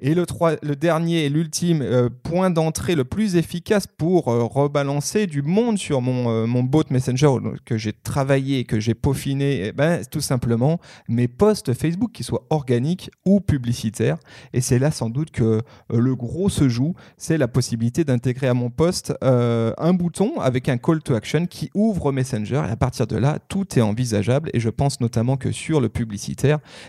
Et 0.00 0.14
le, 0.14 0.24
le 0.62 0.76
dernier 0.76 1.24
et 1.24 1.28
l'ultime 1.28 1.82
euh, 1.82 2.08
point 2.22 2.50
d'entrée 2.50 2.94
le 2.94 3.04
plus 3.04 3.36
efficace 3.36 3.86
pour 3.86 4.28
euh, 4.28 4.44
rebalancer 4.44 5.26
du 5.26 5.42
monde 5.42 5.78
sur 5.78 6.00
mon, 6.00 6.46
mon 6.46 6.62
bot 6.62 6.84
Messenger 6.90 7.28
que 7.64 7.76
j'ai 7.76 7.92
travaillé 7.92 8.64
que 8.64 8.80
j'ai 8.80 8.94
peaufiné, 8.94 9.66
eh 9.66 9.72
ben, 9.72 10.02
tout 10.10 10.20
simplement 10.20 10.80
mes 11.08 11.28
posts 11.28 11.74
Facebook, 11.74 12.12
qui 12.12 12.24
soient 12.24 12.44
organiques 12.50 13.10
ou 13.24 13.40
publicitaires. 13.40 14.18
Et 14.52 14.60
c'est 14.60 14.78
là 14.78 14.90
sans 14.90 15.10
doute 15.10 15.30
que 15.30 15.62
le 15.90 16.16
gros 16.16 16.48
se 16.48 16.68
joue, 16.68 16.94
c'est 17.16 17.38
la 17.38 17.48
possibilité 17.48 18.04
d'intégrer 18.04 18.48
à 18.48 18.54
mon 18.54 18.70
post 18.70 19.14
un 19.22 19.94
bouton 19.94 20.40
avec 20.40 20.68
un 20.68 20.78
call 20.78 21.02
to 21.02 21.14
action 21.14 21.46
qui 21.46 21.70
ouvre 21.74 22.12
Messenger. 22.12 22.62
Et 22.68 22.72
à 22.72 22.76
partir 22.76 23.06
de 23.06 23.16
là, 23.16 23.38
tout 23.48 23.78
est 23.78 23.82
envisageable. 23.82 24.50
Et 24.54 24.60
je 24.60 24.68
pense 24.68 25.00
notamment 25.00 25.36
que 25.36 25.52
sur 25.52 25.80
le 25.80 25.88
publicitaire, 25.88 26.41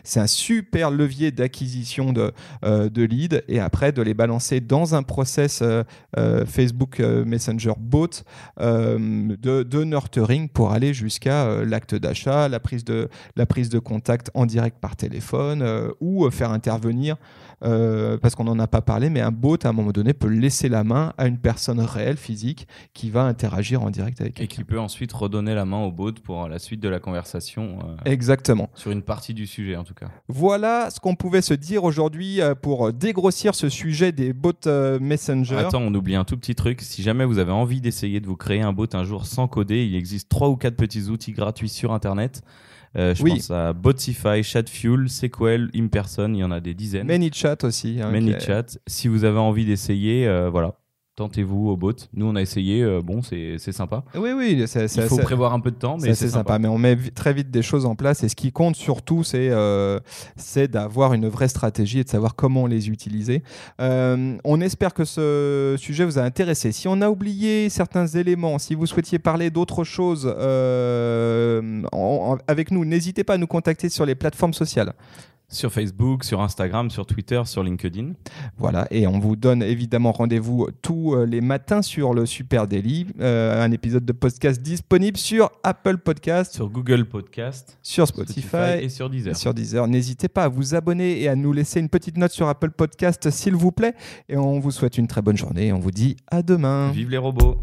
C'est 0.03 0.19
un 0.19 0.27
super 0.27 0.91
levier 0.91 1.31
d'acquisition 1.31 2.13
de, 2.13 2.31
euh, 2.63 2.89
de 2.89 3.03
leads 3.03 3.41
et 3.47 3.59
après 3.59 3.91
de 3.91 4.01
les 4.01 4.13
balancer 4.13 4.59
dans 4.59 4.95
un 4.95 5.03
process 5.03 5.61
euh, 5.61 5.83
euh, 6.17 6.45
Facebook 6.45 6.99
Messenger 6.99 7.73
bot 7.77 8.09
de, 8.59 9.35
de 9.63 9.83
nurturing 9.83 10.49
pour 10.49 10.71
aller 10.71 10.93
jusqu'à 10.93 11.63
l'acte 11.63 11.95
d'achat, 11.95 12.47
la 12.47 12.59
prise 12.59 12.83
de 12.85 13.79
contact 13.79 14.29
en 14.33 14.45
direct 14.45 14.77
par 14.79 14.95
téléphone 14.95 15.63
ou 15.99 16.29
faire 16.29 16.51
intervenir 16.51 17.17
euh, 17.63 18.17
parce 18.17 18.35
qu'on 18.35 18.43
n'en 18.43 18.59
a 18.59 18.67
pas 18.67 18.81
parlé, 18.81 19.09
mais 19.09 19.21
un 19.21 19.31
bot, 19.31 19.57
à 19.63 19.69
un 19.69 19.73
moment 19.73 19.91
donné, 19.91 20.13
peut 20.13 20.27
laisser 20.27 20.69
la 20.69 20.83
main 20.83 21.13
à 21.17 21.27
une 21.27 21.37
personne 21.37 21.79
réelle, 21.79 22.17
physique, 22.17 22.67
qui 22.93 23.09
va 23.09 23.23
interagir 23.23 23.83
en 23.83 23.89
direct 23.89 24.21
avec 24.21 24.39
Et 24.41 24.47
qui 24.47 24.63
peut 24.63 24.79
ensuite 24.79 25.11
redonner 25.13 25.55
la 25.55 25.65
main 25.65 25.83
au 25.83 25.91
bot 25.91 26.11
pour 26.11 26.47
la 26.47 26.59
suite 26.59 26.79
de 26.79 26.89
la 26.89 26.99
conversation. 26.99 27.79
Euh, 27.83 27.95
Exactement. 28.05 28.69
Sur 28.75 28.91
une 28.91 29.01
partie 29.01 29.33
du 29.33 29.47
sujet, 29.47 29.75
en 29.75 29.83
tout 29.83 29.93
cas. 29.93 30.07
Voilà 30.27 30.89
ce 30.89 30.99
qu'on 30.99 31.15
pouvait 31.15 31.41
se 31.41 31.53
dire 31.53 31.83
aujourd'hui 31.83 32.41
euh, 32.41 32.55
pour 32.55 32.91
dégrossir 32.91 33.55
ce 33.55 33.69
sujet 33.69 34.11
des 34.11 34.33
bots 34.33 34.51
Messenger. 34.99 35.57
Attends, 35.57 35.81
on 35.81 35.93
oublie 35.93 36.15
un 36.15 36.23
tout 36.23 36.37
petit 36.37 36.55
truc. 36.55 36.81
Si 36.81 37.01
jamais 37.01 37.25
vous 37.25 37.39
avez 37.39 37.51
envie 37.51 37.81
d'essayer 37.81 38.19
de 38.19 38.27
vous 38.27 38.37
créer 38.37 38.61
un 38.61 38.73
bot 38.73 38.87
un 38.93 39.03
jour 39.03 39.25
sans 39.25 39.47
coder, 39.47 39.85
il 39.85 39.95
existe 39.95 40.29
trois 40.29 40.49
ou 40.49 40.55
quatre 40.55 40.75
petits 40.75 41.03
outils 41.09 41.31
gratuits 41.31 41.69
sur 41.69 41.93
Internet 41.93 42.43
euh, 42.95 43.15
je 43.15 43.23
pense 43.23 43.49
à 43.49 43.73
Botify, 43.73 44.43
Chatfuel, 44.43 45.09
SQL, 45.09 45.69
Imperson, 45.75 46.31
il 46.33 46.39
y 46.39 46.43
en 46.43 46.51
a 46.51 46.59
des 46.59 46.73
dizaines. 46.73 47.07
ManyChat 47.07 47.57
aussi. 47.63 47.99
Hein, 48.01 48.11
ManyChat. 48.11 48.77
Si 48.87 49.07
vous 49.07 49.23
avez 49.23 49.39
envie 49.39 49.65
d'essayer, 49.65 50.27
euh, 50.27 50.49
voilà, 50.49 50.75
Tentez-vous 51.15 51.69
au 51.69 51.77
bot. 51.77 51.93
Nous, 52.13 52.25
on 52.25 52.35
a 52.35 52.41
essayé. 52.41 52.81
Euh, 52.81 52.99
bon, 53.03 53.21
c'est 53.21 53.59
sympa. 53.71 54.03
Oui, 54.15 54.31
oui. 54.35 54.65
Il 54.65 55.07
faut 55.07 55.17
prévoir 55.17 55.53
un 55.53 55.59
peu 55.59 55.69
de 55.69 55.75
temps, 55.75 55.97
mais 56.01 56.15
c'est 56.15 56.29
sympa. 56.29 56.57
Mais 56.57 56.67
on 56.67 56.79
met 56.79 56.95
très 57.13 57.33
vite 57.33 57.51
des 57.51 57.61
choses 57.61 57.85
en 57.85 57.93
place. 57.93 58.23
Et 58.23 58.29
ce 58.29 58.35
qui 58.35 58.51
compte 58.51 58.75
surtout, 58.75 59.23
c'est 59.23 59.49
euh, 59.51 59.99
d'avoir 60.71 61.13
une 61.13 61.27
vraie 61.27 61.49
stratégie 61.49 61.99
et 61.99 62.03
de 62.03 62.09
savoir 62.09 62.33
comment 62.33 62.65
les 62.65 62.89
utiliser. 62.89 63.43
Euh, 63.79 64.37
on 64.43 64.59
espère 64.59 64.95
que 64.95 65.05
ce 65.05 65.75
sujet 65.77 66.03
vous 66.03 66.17
a 66.17 66.23
intéressé. 66.23 66.71
Si 66.71 66.87
on 66.87 66.99
a 67.01 67.11
oublié 67.11 67.69
certains 67.69 68.07
éléments, 68.07 68.57
si 68.57 68.73
vous 68.73 68.87
souhaitiez 68.87 69.19
parler 69.19 69.51
d'autres 69.51 69.83
choses 69.83 70.25
avec 72.47 72.71
nous, 72.71 72.85
n'hésitez 72.85 73.23
pas 73.23 73.35
à 73.35 73.37
nous 73.37 73.45
contacter 73.45 73.89
sur 73.89 74.07
les 74.07 74.15
plateformes 74.15 74.53
sociales 74.53 74.93
sur 75.47 75.71
Facebook, 75.71 76.23
sur 76.23 76.41
Instagram, 76.41 76.89
sur 76.89 77.05
Twitter, 77.05 77.41
sur 77.45 77.63
LinkedIn. 77.63 78.13
Voilà, 78.57 78.87
et 78.91 79.07
on 79.07 79.19
vous 79.19 79.35
donne 79.35 79.61
évidemment 79.61 80.11
rendez-vous 80.11 80.67
tous 80.81 81.13
euh, 81.13 81.25
les 81.25 81.41
matins 81.41 81.81
sur 81.81 82.13
le 82.13 82.25
Super 82.25 82.67
Daily, 82.67 83.07
euh, 83.19 83.63
un 83.63 83.71
épisode 83.71 84.05
de 84.05 84.13
podcast 84.13 84.61
disponible 84.61 85.17
sur 85.17 85.51
Apple 85.63 85.97
Podcast, 85.97 86.53
sur 86.53 86.69
Google 86.69 87.05
Podcast, 87.05 87.77
sur 87.81 88.07
Spotify, 88.07 88.81
et 88.81 88.89
sur 88.89 89.09
Deezer. 89.09 89.35
sur 89.35 89.53
Deezer. 89.53 89.87
N'hésitez 89.87 90.27
pas 90.27 90.45
à 90.45 90.47
vous 90.47 90.75
abonner 90.75 91.21
et 91.21 91.27
à 91.27 91.35
nous 91.35 91.53
laisser 91.53 91.79
une 91.79 91.89
petite 91.89 92.17
note 92.17 92.31
sur 92.31 92.47
Apple 92.47 92.71
Podcast, 92.71 93.29
s'il 93.29 93.55
vous 93.55 93.71
plaît. 93.71 93.93
Et 94.29 94.37
on 94.37 94.59
vous 94.59 94.71
souhaite 94.71 94.97
une 94.97 95.07
très 95.07 95.21
bonne 95.21 95.37
journée. 95.37 95.71
On 95.71 95.79
vous 95.79 95.91
dit 95.91 96.17
à 96.27 96.41
demain. 96.41 96.91
Vive 96.91 97.09
les 97.09 97.17
robots. 97.17 97.61